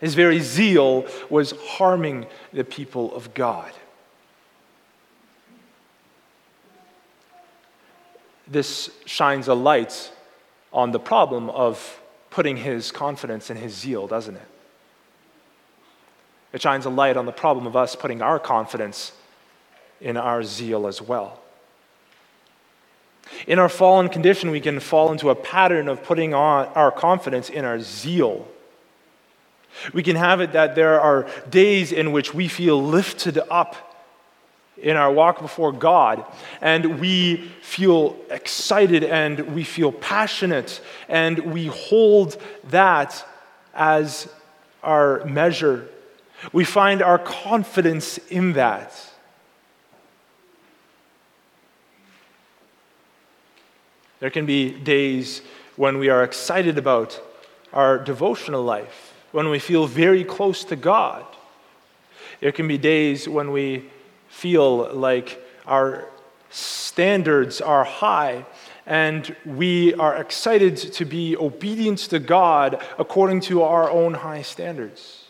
His 0.00 0.14
very 0.14 0.40
zeal 0.40 1.06
was 1.28 1.52
harming 1.52 2.26
the 2.52 2.64
people 2.64 3.14
of 3.14 3.34
God. 3.34 3.72
This 8.46 8.90
shines 9.04 9.48
a 9.48 9.54
light 9.54 10.10
on 10.72 10.92
the 10.92 11.00
problem 11.00 11.50
of 11.50 12.00
putting 12.30 12.56
his 12.56 12.90
confidence 12.90 13.50
in 13.50 13.56
his 13.56 13.74
zeal, 13.74 14.06
doesn't 14.06 14.36
it? 14.36 14.48
It 16.52 16.62
shines 16.62 16.86
a 16.86 16.90
light 16.90 17.16
on 17.16 17.26
the 17.26 17.32
problem 17.32 17.66
of 17.66 17.76
us 17.76 17.94
putting 17.94 18.22
our 18.22 18.38
confidence 18.38 19.12
in 20.00 20.16
our 20.16 20.42
zeal 20.42 20.86
as 20.86 21.02
well. 21.02 21.40
In 23.46 23.58
our 23.58 23.68
fallen 23.68 24.08
condition, 24.08 24.50
we 24.50 24.60
can 24.60 24.80
fall 24.80 25.12
into 25.12 25.30
a 25.30 25.34
pattern 25.34 25.88
of 25.88 26.02
putting 26.02 26.34
on 26.34 26.66
our 26.68 26.90
confidence 26.90 27.50
in 27.50 27.64
our 27.64 27.80
zeal. 27.80 28.48
We 29.92 30.02
can 30.02 30.16
have 30.16 30.40
it 30.40 30.52
that 30.52 30.74
there 30.74 31.00
are 31.00 31.28
days 31.48 31.92
in 31.92 32.12
which 32.12 32.34
we 32.34 32.48
feel 32.48 32.82
lifted 32.82 33.38
up 33.50 33.76
in 34.76 34.96
our 34.96 35.12
walk 35.12 35.40
before 35.40 35.72
God, 35.72 36.24
and 36.60 37.00
we 37.00 37.36
feel 37.62 38.16
excited 38.30 39.02
and 39.04 39.54
we 39.54 39.64
feel 39.64 39.92
passionate, 39.92 40.80
and 41.08 41.52
we 41.52 41.66
hold 41.66 42.40
that 42.70 43.26
as 43.74 44.28
our 44.82 45.24
measure. 45.24 45.88
We 46.52 46.64
find 46.64 47.02
our 47.02 47.18
confidence 47.18 48.18
in 48.28 48.52
that. 48.52 49.07
There 54.20 54.30
can 54.30 54.46
be 54.46 54.70
days 54.70 55.42
when 55.76 55.98
we 55.98 56.08
are 56.08 56.24
excited 56.24 56.76
about 56.76 57.20
our 57.72 57.98
devotional 57.98 58.62
life, 58.62 59.14
when 59.32 59.48
we 59.48 59.58
feel 59.58 59.86
very 59.86 60.24
close 60.24 60.64
to 60.64 60.76
God. 60.76 61.24
There 62.40 62.52
can 62.52 62.66
be 62.66 62.78
days 62.78 63.28
when 63.28 63.52
we 63.52 63.90
feel 64.28 64.92
like 64.92 65.40
our 65.66 66.08
standards 66.50 67.60
are 67.60 67.84
high 67.84 68.44
and 68.86 69.36
we 69.44 69.92
are 69.94 70.16
excited 70.16 70.76
to 70.76 71.04
be 71.04 71.36
obedient 71.36 71.98
to 71.98 72.18
God 72.18 72.82
according 72.98 73.40
to 73.42 73.62
our 73.62 73.90
own 73.90 74.14
high 74.14 74.42
standards. 74.42 75.26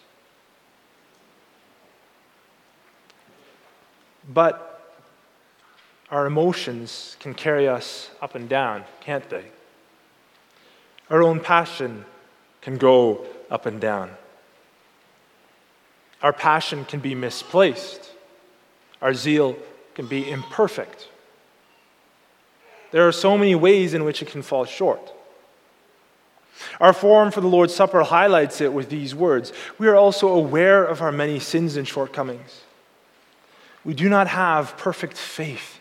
But 4.29 4.68
our 6.11 6.27
emotions 6.27 7.17
can 7.21 7.35
carry 7.35 7.69
us 7.69 8.11
up 8.23 8.35
and 8.35 8.49
down, 8.49 8.85
can't 9.01 9.29
they? 9.29 9.45
Our 11.11 11.23
own 11.23 11.41
passion 11.41 12.05
can 12.61 12.79
go 12.79 13.27
up 13.51 13.67
and 13.67 13.81
down. 13.81 14.11
Our 16.23 16.33
passion 16.33 16.85
can 16.85 17.01
be 17.01 17.15
misplaced. 17.15 18.11
Our 19.01 19.15
zeal 19.15 19.57
can 19.95 20.07
be 20.07 20.29
imperfect. 20.31 21.09
There 22.91 23.07
are 23.07 23.13
so 23.13 23.37
many 23.37 23.55
ways 23.55 23.95
in 23.95 24.05
which 24.05 24.23
it 24.23 24.29
can 24.29 24.43
fall 24.43 24.65
short. 24.65 25.13
Our 26.81 26.93
forum 26.93 27.31
for 27.31 27.41
the 27.41 27.47
Lord's 27.49 27.75
Supper 27.75 28.03
highlights 28.03 28.61
it 28.61 28.73
with 28.73 28.89
these 28.89 29.15
words 29.15 29.53
We 29.79 29.87
are 29.89 29.95
also 29.95 30.29
aware 30.29 30.85
of 30.85 31.01
our 31.03 31.13
many 31.13 31.39
sins 31.39 31.77
and 31.77 31.87
shortcomings. 31.87 32.63
We 33.85 33.95
do 33.95 34.09
not 34.09 34.27
have 34.29 34.77
perfect 34.77 35.17
faith 35.17 35.78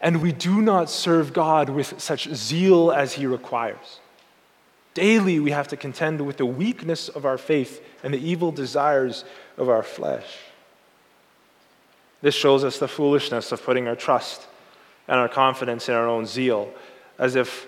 and 0.00 0.22
we 0.22 0.32
do 0.32 0.62
not 0.62 0.88
serve 0.88 1.32
God 1.32 1.68
with 1.68 2.00
such 2.00 2.32
zeal 2.32 2.90
as 2.90 3.14
He 3.14 3.26
requires. 3.26 4.00
Daily, 4.94 5.38
we 5.38 5.50
have 5.50 5.68
to 5.68 5.76
contend 5.76 6.20
with 6.20 6.36
the 6.36 6.46
weakness 6.46 7.08
of 7.08 7.24
our 7.24 7.38
faith 7.38 7.82
and 8.02 8.12
the 8.12 8.18
evil 8.18 8.50
desires 8.50 9.24
of 9.56 9.68
our 9.68 9.82
flesh. 9.82 10.26
This 12.22 12.34
shows 12.34 12.64
us 12.64 12.78
the 12.78 12.88
foolishness 12.88 13.52
of 13.52 13.62
putting 13.62 13.88
our 13.88 13.96
trust 13.96 14.46
and 15.06 15.18
our 15.18 15.28
confidence 15.28 15.88
in 15.88 15.94
our 15.94 16.08
own 16.08 16.26
zeal, 16.26 16.72
as 17.18 17.36
if 17.36 17.66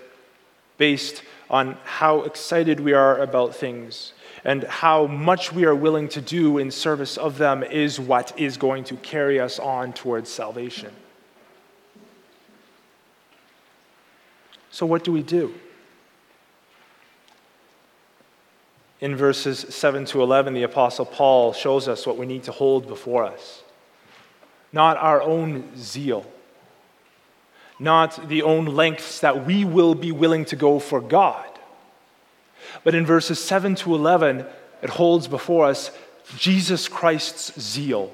based 0.77 1.23
on 1.49 1.77
how 1.83 2.23
excited 2.23 2.79
we 2.79 2.93
are 2.93 3.19
about 3.19 3.55
things 3.55 4.13
and 4.43 4.63
how 4.63 5.07
much 5.07 5.53
we 5.53 5.65
are 5.65 5.75
willing 5.75 6.09
to 6.09 6.21
do 6.21 6.57
in 6.57 6.69
service 6.71 7.17
of 7.17 7.37
them 7.37 7.63
is 7.63 7.99
what 7.99 8.37
is 8.37 8.57
going 8.57 8.83
to 8.83 8.95
carry 8.97 9.39
us 9.39 9.59
on 9.59 9.93
towards 9.93 10.29
salvation. 10.29 10.93
So, 14.73 14.87
what 14.87 15.03
do 15.03 15.11
we 15.11 15.21
do? 15.21 15.53
In 18.99 19.15
verses 19.15 19.59
7 19.69 20.05
to 20.05 20.23
11, 20.23 20.55
the 20.55 20.63
Apostle 20.63 21.05
Paul 21.05 21.53
shows 21.53 21.87
us 21.87 22.07
what 22.07 22.17
we 22.17 22.25
need 22.25 22.41
to 22.45 22.51
hold 22.51 22.87
before 22.87 23.23
us. 23.23 23.61
Not 24.71 24.97
our 24.97 25.21
own 25.21 25.77
zeal, 25.77 26.25
not 27.77 28.27
the 28.27 28.41
own 28.41 28.65
lengths 28.65 29.19
that 29.19 29.45
we 29.45 29.63
will 29.63 29.93
be 29.93 30.11
willing 30.11 30.43
to 30.45 30.55
go 30.55 30.79
for 30.79 30.99
God. 30.99 31.47
But 32.83 32.95
in 32.95 33.05
verses 33.05 33.39
7 33.39 33.75
to 33.75 33.93
11, 33.93 34.43
it 34.81 34.89
holds 34.89 35.27
before 35.27 35.67
us 35.67 35.91
Jesus 36.35 36.87
Christ's 36.87 37.61
zeal 37.61 38.11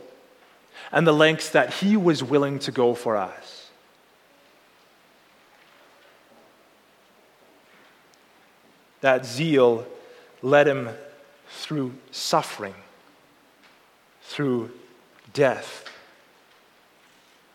and 0.92 1.08
the 1.08 1.14
lengths 1.14 1.52
that 1.52 1.76
he 1.76 1.96
was 1.96 2.22
willing 2.22 2.60
to 2.60 2.72
go 2.74 2.96
for 2.96 3.16
us. 3.16 3.59
That 9.02 9.26
zeal 9.26 9.86
led 10.42 10.68
him 10.68 10.90
through 11.50 11.94
suffering, 12.12 12.76
through 14.22 14.72
death, 15.34 15.86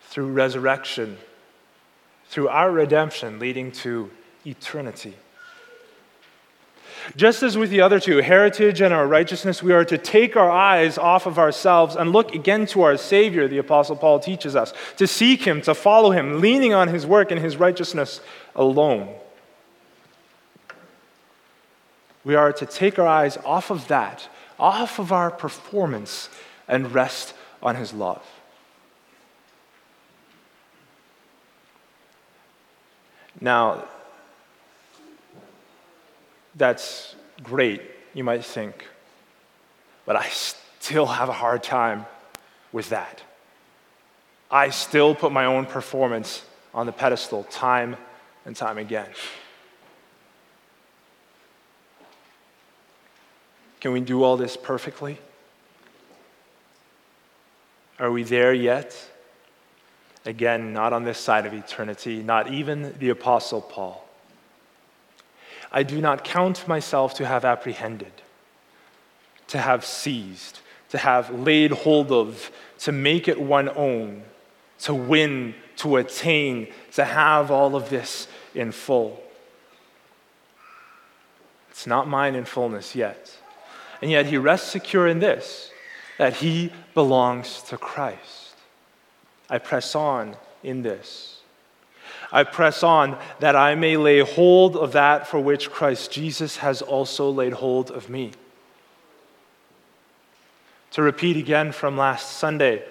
through 0.01 0.31
resurrection, 0.31 1.17
through 2.27 2.49
our 2.49 2.71
redemption 2.71 3.39
leading 3.39 3.71
to 3.71 4.09
eternity. 4.45 5.15
Just 7.15 7.43
as 7.43 7.57
with 7.57 7.69
the 7.69 7.81
other 7.81 7.99
two, 7.99 8.17
heritage 8.17 8.81
and 8.81 8.93
our 8.93 9.05
righteousness, 9.05 9.61
we 9.61 9.73
are 9.73 9.85
to 9.85 9.97
take 9.97 10.35
our 10.35 10.49
eyes 10.49 10.97
off 10.97 11.27
of 11.27 11.37
ourselves 11.37 11.95
and 11.95 12.11
look 12.11 12.33
again 12.33 12.65
to 12.67 12.81
our 12.81 12.97
Savior, 12.97 13.47
the 13.47 13.59
Apostle 13.59 13.95
Paul 13.95 14.19
teaches 14.19 14.55
us, 14.55 14.73
to 14.97 15.05
seek 15.05 15.43
Him, 15.43 15.61
to 15.61 15.75
follow 15.75 16.11
Him, 16.11 16.41
leaning 16.41 16.73
on 16.73 16.87
His 16.87 17.05
work 17.05 17.29
and 17.29 17.39
His 17.39 17.57
righteousness 17.57 18.21
alone. 18.55 19.13
We 22.25 22.35
are 22.35 22.51
to 22.51 22.65
take 22.65 22.97
our 22.99 23.07
eyes 23.07 23.37
off 23.45 23.69
of 23.69 23.87
that, 23.87 24.27
off 24.59 24.99
of 24.99 25.11
our 25.11 25.29
performance, 25.29 26.29
and 26.67 26.91
rest 26.91 27.35
on 27.61 27.75
His 27.75 27.93
love. 27.93 28.25
Now, 33.39 33.85
that's 36.55 37.15
great, 37.43 37.81
you 38.13 38.23
might 38.23 38.43
think, 38.43 38.87
but 40.05 40.15
I 40.15 40.27
still 40.29 41.05
have 41.05 41.29
a 41.29 41.33
hard 41.33 41.61
time 41.61 42.05
with 42.71 42.89
that. 42.89 43.21
I 44.49 44.69
still 44.69 45.13
put 45.13 45.31
my 45.31 45.45
own 45.45 45.65
performance 45.65 46.43
on 46.73 46.85
the 46.85 46.91
pedestal 46.91 47.43
time 47.45 47.97
and 48.45 48.55
time 48.55 48.77
again. 48.77 49.09
Can 53.85 53.91
we 53.91 54.01
do 54.01 54.23
all 54.23 54.35
this 54.35 54.57
perfectly? 54.57 55.19
Are 57.99 58.09
we 58.09 58.23
there 58.23 58.51
yet? 58.51 58.97
Again, 60.25 60.73
not 60.73 60.91
on 60.91 61.03
this 61.03 61.19
side 61.19 61.45
of 61.45 61.53
eternity, 61.53 62.23
not 62.23 62.51
even 62.51 62.95
the 62.97 63.09
Apostle 63.09 63.61
Paul. 63.61 64.03
I 65.71 65.83
do 65.83 66.01
not 66.01 66.23
count 66.23 66.67
myself 66.67 67.13
to 67.17 67.27
have 67.27 67.45
apprehended, 67.45 68.11
to 69.49 69.59
have 69.59 69.85
seized, 69.85 70.61
to 70.89 70.97
have 70.97 71.29
laid 71.29 71.69
hold 71.69 72.11
of, 72.11 72.49
to 72.79 72.91
make 72.91 73.27
it 73.27 73.39
one 73.39 73.69
own. 73.69 74.23
to 74.79 74.95
win, 74.95 75.53
to 75.75 75.97
attain, 75.97 76.73
to 76.93 77.05
have 77.05 77.51
all 77.51 77.75
of 77.75 77.91
this 77.91 78.27
in 78.55 78.71
full. 78.71 79.21
It's 81.69 81.85
not 81.85 82.07
mine 82.07 82.33
in 82.33 82.45
fullness 82.45 82.95
yet. 82.95 83.37
And 84.01 84.11
yet 84.11 84.25
he 84.27 84.37
rests 84.37 84.69
secure 84.69 85.07
in 85.07 85.19
this 85.19 85.71
that 86.17 86.35
he 86.35 86.71
belongs 86.93 87.61
to 87.63 87.77
Christ. 87.77 88.55
I 89.49 89.57
press 89.57 89.95
on 89.95 90.35
in 90.63 90.81
this. 90.81 91.39
I 92.31 92.43
press 92.43 92.83
on 92.83 93.17
that 93.39 93.55
I 93.55 93.75
may 93.75 93.97
lay 93.97 94.19
hold 94.19 94.75
of 94.75 94.93
that 94.93 95.27
for 95.27 95.39
which 95.39 95.69
Christ 95.69 96.11
Jesus 96.11 96.57
has 96.57 96.81
also 96.81 97.29
laid 97.29 97.53
hold 97.53 97.91
of 97.91 98.09
me. 98.09 98.31
To 100.91 101.01
repeat 101.01 101.37
again 101.37 101.71
from 101.71 101.97
last 101.97 102.37
Sunday, 102.37 102.83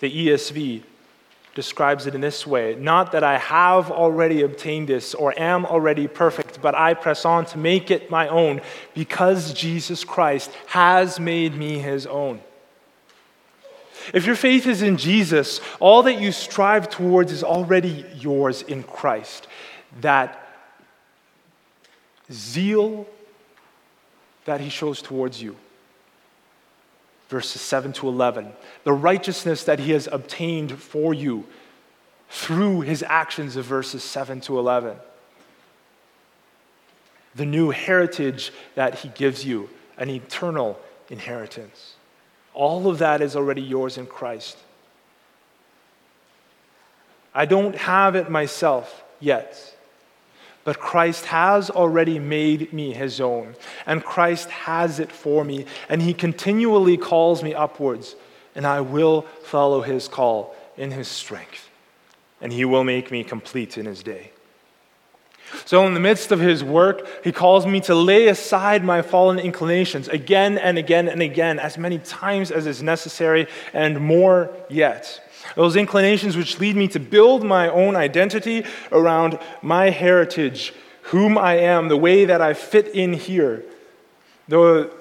the 0.00 0.28
ESV 0.28 0.82
describes 1.56 2.06
it 2.06 2.14
in 2.14 2.20
this 2.20 2.46
way 2.46 2.76
Not 2.76 3.10
that 3.12 3.24
I 3.24 3.38
have 3.38 3.90
already 3.90 4.42
obtained 4.42 4.88
this 4.88 5.14
or 5.14 5.36
am 5.36 5.66
already 5.66 6.06
perfect, 6.06 6.62
but 6.62 6.76
I 6.76 6.94
press 6.94 7.24
on 7.24 7.46
to 7.46 7.58
make 7.58 7.90
it 7.90 8.08
my 8.10 8.28
own 8.28 8.60
because 8.94 9.52
Jesus 9.52 10.04
Christ 10.04 10.52
has 10.66 11.18
made 11.18 11.56
me 11.56 11.78
his 11.78 12.06
own. 12.06 12.40
If 14.14 14.24
your 14.26 14.36
faith 14.36 14.68
is 14.68 14.82
in 14.82 14.98
Jesus, 14.98 15.60
all 15.80 16.04
that 16.04 16.20
you 16.20 16.30
strive 16.30 16.88
towards 16.88 17.32
is 17.32 17.42
already 17.42 18.04
yours 18.14 18.62
in 18.62 18.84
Christ. 18.84 19.48
That 20.00 20.46
zeal 22.30 23.06
that 24.44 24.60
he 24.60 24.68
shows 24.68 25.02
towards 25.02 25.42
you. 25.42 25.56
Verses 27.28 27.60
7 27.60 27.92
to 27.94 28.08
11. 28.08 28.52
The 28.84 28.92
righteousness 28.92 29.64
that 29.64 29.80
he 29.80 29.92
has 29.92 30.08
obtained 30.10 30.78
for 30.80 31.12
you 31.12 31.44
through 32.28 32.82
his 32.82 33.02
actions 33.02 33.56
of 33.56 33.64
verses 33.64 34.02
7 34.02 34.40
to 34.42 34.58
11. 34.58 34.96
The 37.34 37.46
new 37.46 37.70
heritage 37.70 38.52
that 38.74 39.00
he 39.00 39.08
gives 39.08 39.44
you, 39.44 39.68
an 39.98 40.08
eternal 40.08 40.78
inheritance. 41.10 41.96
All 42.54 42.88
of 42.88 42.98
that 42.98 43.20
is 43.20 43.36
already 43.36 43.62
yours 43.62 43.98
in 43.98 44.06
Christ. 44.06 44.56
I 47.34 47.44
don't 47.44 47.76
have 47.76 48.16
it 48.16 48.30
myself 48.30 49.04
yet, 49.20 49.75
but 50.66 50.80
Christ 50.80 51.26
has 51.26 51.70
already 51.70 52.18
made 52.18 52.72
me 52.72 52.92
his 52.92 53.20
own, 53.20 53.54
and 53.86 54.02
Christ 54.02 54.50
has 54.50 54.98
it 54.98 55.12
for 55.12 55.44
me, 55.44 55.64
and 55.88 56.02
he 56.02 56.12
continually 56.12 56.96
calls 56.96 57.40
me 57.40 57.54
upwards, 57.54 58.16
and 58.56 58.66
I 58.66 58.80
will 58.80 59.22
follow 59.44 59.82
his 59.82 60.08
call 60.08 60.56
in 60.76 60.90
his 60.90 61.06
strength, 61.06 61.70
and 62.40 62.52
he 62.52 62.64
will 62.64 62.82
make 62.82 63.12
me 63.12 63.22
complete 63.22 63.78
in 63.78 63.86
his 63.86 64.02
day. 64.02 64.32
So, 65.64 65.86
in 65.86 65.94
the 65.94 66.00
midst 66.00 66.32
of 66.32 66.40
his 66.40 66.64
work, 66.64 67.06
he 67.24 67.32
calls 67.32 67.66
me 67.66 67.80
to 67.82 67.94
lay 67.94 68.28
aside 68.28 68.84
my 68.84 69.02
fallen 69.02 69.38
inclinations 69.38 70.08
again 70.08 70.58
and 70.58 70.76
again 70.76 71.08
and 71.08 71.22
again, 71.22 71.58
as 71.58 71.78
many 71.78 71.98
times 71.98 72.50
as 72.50 72.66
is 72.66 72.82
necessary, 72.82 73.46
and 73.72 74.00
more 74.00 74.50
yet. 74.68 75.22
Those 75.54 75.76
inclinations 75.76 76.36
which 76.36 76.58
lead 76.58 76.76
me 76.76 76.88
to 76.88 76.98
build 76.98 77.44
my 77.44 77.68
own 77.68 77.94
identity 77.94 78.64
around 78.90 79.38
my 79.62 79.90
heritage, 79.90 80.74
whom 81.02 81.38
I 81.38 81.58
am, 81.58 81.88
the 81.88 81.96
way 81.96 82.24
that 82.24 82.40
I 82.40 82.52
fit 82.52 82.88
in 82.88 83.12
here. 83.12 83.64
The 84.48 84.92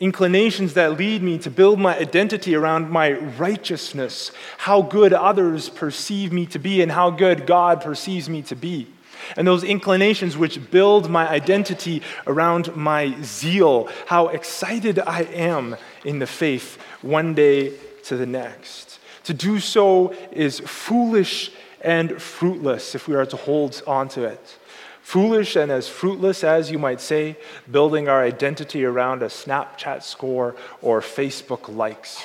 inclinations 0.00 0.74
that 0.74 0.98
lead 0.98 1.22
me 1.22 1.38
to 1.38 1.50
build 1.50 1.78
my 1.78 1.96
identity 1.96 2.56
around 2.56 2.90
my 2.90 3.12
righteousness, 3.12 4.32
how 4.58 4.82
good 4.82 5.12
others 5.12 5.68
perceive 5.68 6.32
me 6.32 6.46
to 6.46 6.58
be, 6.58 6.82
and 6.82 6.90
how 6.90 7.10
good 7.10 7.46
God 7.46 7.80
perceives 7.80 8.28
me 8.28 8.42
to 8.42 8.56
be 8.56 8.88
and 9.36 9.46
those 9.46 9.64
inclinations 9.64 10.36
which 10.36 10.70
build 10.70 11.10
my 11.10 11.28
identity 11.28 12.02
around 12.26 12.74
my 12.74 13.14
zeal, 13.22 13.88
how 14.06 14.28
excited 14.28 14.98
I 14.98 15.22
am 15.22 15.76
in 16.04 16.18
the 16.18 16.26
faith 16.26 16.78
one 17.02 17.34
day 17.34 17.72
to 18.04 18.16
the 18.16 18.26
next. 18.26 18.98
To 19.24 19.34
do 19.34 19.60
so 19.60 20.14
is 20.32 20.60
foolish 20.60 21.50
and 21.80 22.20
fruitless 22.20 22.94
if 22.94 23.06
we 23.06 23.14
are 23.14 23.26
to 23.26 23.36
hold 23.36 23.82
on 23.86 24.08
to 24.10 24.24
it. 24.24 24.58
Foolish 25.02 25.56
and 25.56 25.72
as 25.72 25.88
fruitless 25.88 26.44
as 26.44 26.70
you 26.70 26.78
might 26.78 27.00
say, 27.00 27.36
building 27.70 28.08
our 28.08 28.22
identity 28.22 28.84
around 28.84 29.22
a 29.22 29.26
Snapchat 29.26 30.02
score 30.02 30.54
or 30.82 31.00
Facebook 31.00 31.74
likes. 31.74 32.22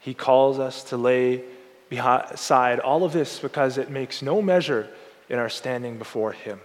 He 0.00 0.14
calls 0.14 0.58
us 0.58 0.84
to 0.84 0.96
lay 0.96 1.42
beside 1.88 2.78
all 2.80 3.04
of 3.04 3.12
this 3.12 3.38
because 3.38 3.78
it 3.78 3.90
makes 3.90 4.22
no 4.22 4.42
measure 4.42 4.88
in 5.28 5.38
our 5.38 5.48
standing 5.48 5.98
before 5.98 6.32
Him. 6.32 6.60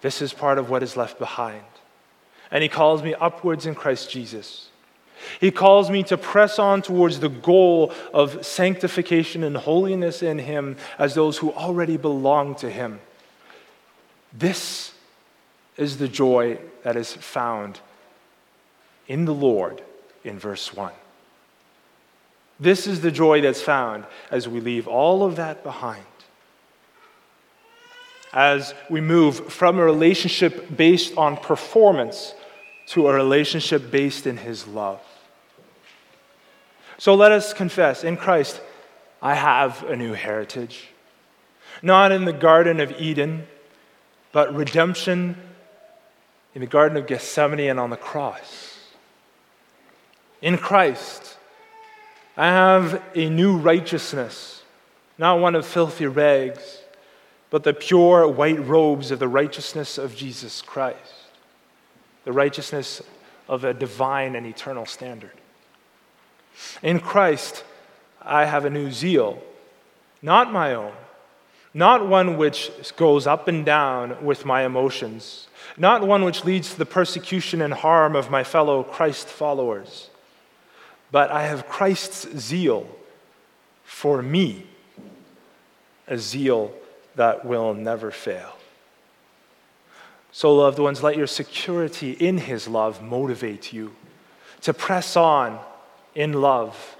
This 0.00 0.20
is 0.20 0.32
part 0.32 0.58
of 0.58 0.68
what 0.70 0.82
is 0.82 0.96
left 0.96 1.18
behind. 1.18 1.64
And 2.50 2.62
He 2.62 2.68
calls 2.68 3.02
me 3.02 3.14
upwards 3.14 3.66
in 3.66 3.74
Christ 3.74 4.10
Jesus. 4.10 4.68
He 5.40 5.50
calls 5.50 5.90
me 5.90 6.02
to 6.04 6.18
press 6.18 6.58
on 6.58 6.82
towards 6.82 7.20
the 7.20 7.28
goal 7.28 7.92
of 8.12 8.44
sanctification 8.44 9.42
and 9.42 9.56
holiness 9.56 10.22
in 10.22 10.38
Him 10.38 10.76
as 10.98 11.14
those 11.14 11.38
who 11.38 11.52
already 11.52 11.96
belong 11.96 12.54
to 12.56 12.70
Him. 12.70 13.00
This 14.32 14.92
is 15.76 15.98
the 15.98 16.08
joy 16.08 16.58
that 16.82 16.96
is 16.96 17.12
found 17.12 17.80
in 19.08 19.24
the 19.24 19.34
Lord 19.34 19.82
in 20.24 20.38
verse 20.38 20.72
1. 20.74 20.92
This 22.58 22.86
is 22.86 23.00
the 23.00 23.10
joy 23.10 23.40
that's 23.40 23.60
found 23.60 24.04
as 24.30 24.48
we 24.48 24.60
leave 24.60 24.86
all 24.86 25.24
of 25.24 25.36
that 25.36 25.62
behind. 25.62 26.04
As 28.32 28.74
we 28.88 29.00
move 29.00 29.52
from 29.52 29.78
a 29.78 29.84
relationship 29.84 30.76
based 30.76 31.16
on 31.16 31.36
performance 31.36 32.34
to 32.88 33.08
a 33.08 33.14
relationship 33.14 33.90
based 33.90 34.26
in 34.26 34.36
His 34.36 34.66
love. 34.66 35.00
So 36.98 37.14
let 37.14 37.32
us 37.32 37.52
confess 37.52 38.04
in 38.04 38.16
Christ, 38.16 38.60
I 39.20 39.34
have 39.34 39.82
a 39.84 39.96
new 39.96 40.12
heritage. 40.12 40.88
Not 41.82 42.12
in 42.12 42.24
the 42.24 42.32
Garden 42.32 42.80
of 42.80 42.92
Eden, 43.00 43.46
but 44.32 44.54
redemption 44.54 45.36
in 46.54 46.60
the 46.60 46.66
Garden 46.66 46.96
of 46.96 47.06
Gethsemane 47.06 47.68
and 47.70 47.80
on 47.80 47.90
the 47.90 47.96
cross. 47.96 48.78
In 50.40 50.56
Christ, 50.56 51.36
I 52.36 52.46
have 52.46 53.00
a 53.14 53.30
new 53.30 53.56
righteousness, 53.56 54.62
not 55.18 55.38
one 55.38 55.54
of 55.54 55.64
filthy 55.64 56.06
rags, 56.06 56.80
but 57.50 57.62
the 57.62 57.72
pure 57.72 58.26
white 58.26 58.66
robes 58.66 59.12
of 59.12 59.20
the 59.20 59.28
righteousness 59.28 59.98
of 59.98 60.16
Jesus 60.16 60.60
Christ, 60.60 60.98
the 62.24 62.32
righteousness 62.32 63.02
of 63.48 63.62
a 63.62 63.72
divine 63.72 64.34
and 64.34 64.46
eternal 64.46 64.84
standard. 64.84 65.30
In 66.82 66.98
Christ, 66.98 67.62
I 68.20 68.46
have 68.46 68.64
a 68.64 68.70
new 68.70 68.90
zeal, 68.90 69.40
not 70.20 70.52
my 70.52 70.74
own, 70.74 70.92
not 71.72 72.08
one 72.08 72.36
which 72.36 72.72
goes 72.96 73.28
up 73.28 73.46
and 73.46 73.64
down 73.64 74.24
with 74.24 74.44
my 74.44 74.64
emotions, 74.64 75.46
not 75.76 76.04
one 76.04 76.24
which 76.24 76.44
leads 76.44 76.72
to 76.72 76.78
the 76.78 76.86
persecution 76.86 77.62
and 77.62 77.74
harm 77.74 78.16
of 78.16 78.30
my 78.30 78.42
fellow 78.42 78.82
Christ 78.82 79.28
followers 79.28 80.10
but 81.14 81.30
I 81.30 81.46
have 81.46 81.68
Christ's 81.68 82.26
zeal 82.36 82.88
for 83.84 84.20
me, 84.20 84.66
a 86.08 86.18
zeal 86.18 86.74
that 87.14 87.44
will 87.44 87.72
never 87.72 88.10
fail. 88.10 88.56
So, 90.32 90.52
loved 90.52 90.80
ones, 90.80 91.04
let 91.04 91.16
your 91.16 91.28
security 91.28 92.10
in 92.10 92.38
His 92.38 92.66
love 92.66 93.00
motivate 93.00 93.72
you 93.72 93.94
to 94.62 94.74
press 94.74 95.14
on 95.14 95.60
in 96.16 96.32
love, 96.32 96.96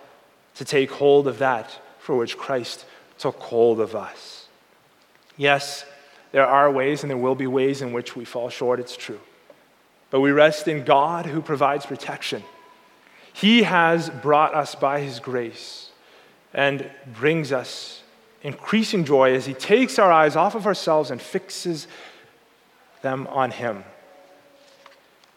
to 0.55 0.65
take 0.65 0.93
hold 0.93 1.27
of 1.27 1.39
that 1.39 1.77
for 1.99 2.15
which 2.15 2.39
Christ 2.39 2.87
took 3.19 3.41
hold 3.41 3.81
of 3.81 3.97
us. 3.97 4.47
Yes, 5.37 5.85
there 6.31 6.47
are 6.47 6.71
ways 6.71 7.03
and 7.03 7.11
there 7.11 7.17
will 7.17 7.35
be 7.35 7.49
ways 7.49 7.83
in 7.83 7.93
which 7.93 8.15
we 8.15 8.25
fall 8.25 8.49
short, 8.49 8.79
it's 8.79 8.97
true. 8.97 9.21
But 10.11 10.21
we 10.21 10.31
rest 10.31 10.69
in 10.69 10.85
God 10.85 11.27
who 11.27 11.43
provides 11.43 11.85
protection 11.85 12.45
he 13.35 13.65
has 13.65 14.11
brought 14.11 14.55
us 14.55 14.77
by 14.77 15.01
His 15.01 15.19
grace 15.19 15.91
and 16.55 16.89
brings 17.19 17.51
us 17.51 18.01
increasing 18.43 19.05
joy 19.05 19.35
as 19.35 19.45
He 19.45 19.55
takes 19.55 19.99
our 19.99 20.11
eyes 20.11 20.37
off 20.37 20.55
of 20.55 20.69
ourselves 20.69 21.11
and 21.11 21.21
fixes 21.21 21.89
them 23.03 23.27
on 23.27 23.51
Him. 23.51 23.83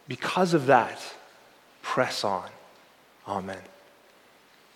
Because 0.08 0.54
of 0.54 0.68
that, 0.68 1.02
press 1.82 2.24
on. 2.24 2.48
Amen. 3.28 3.62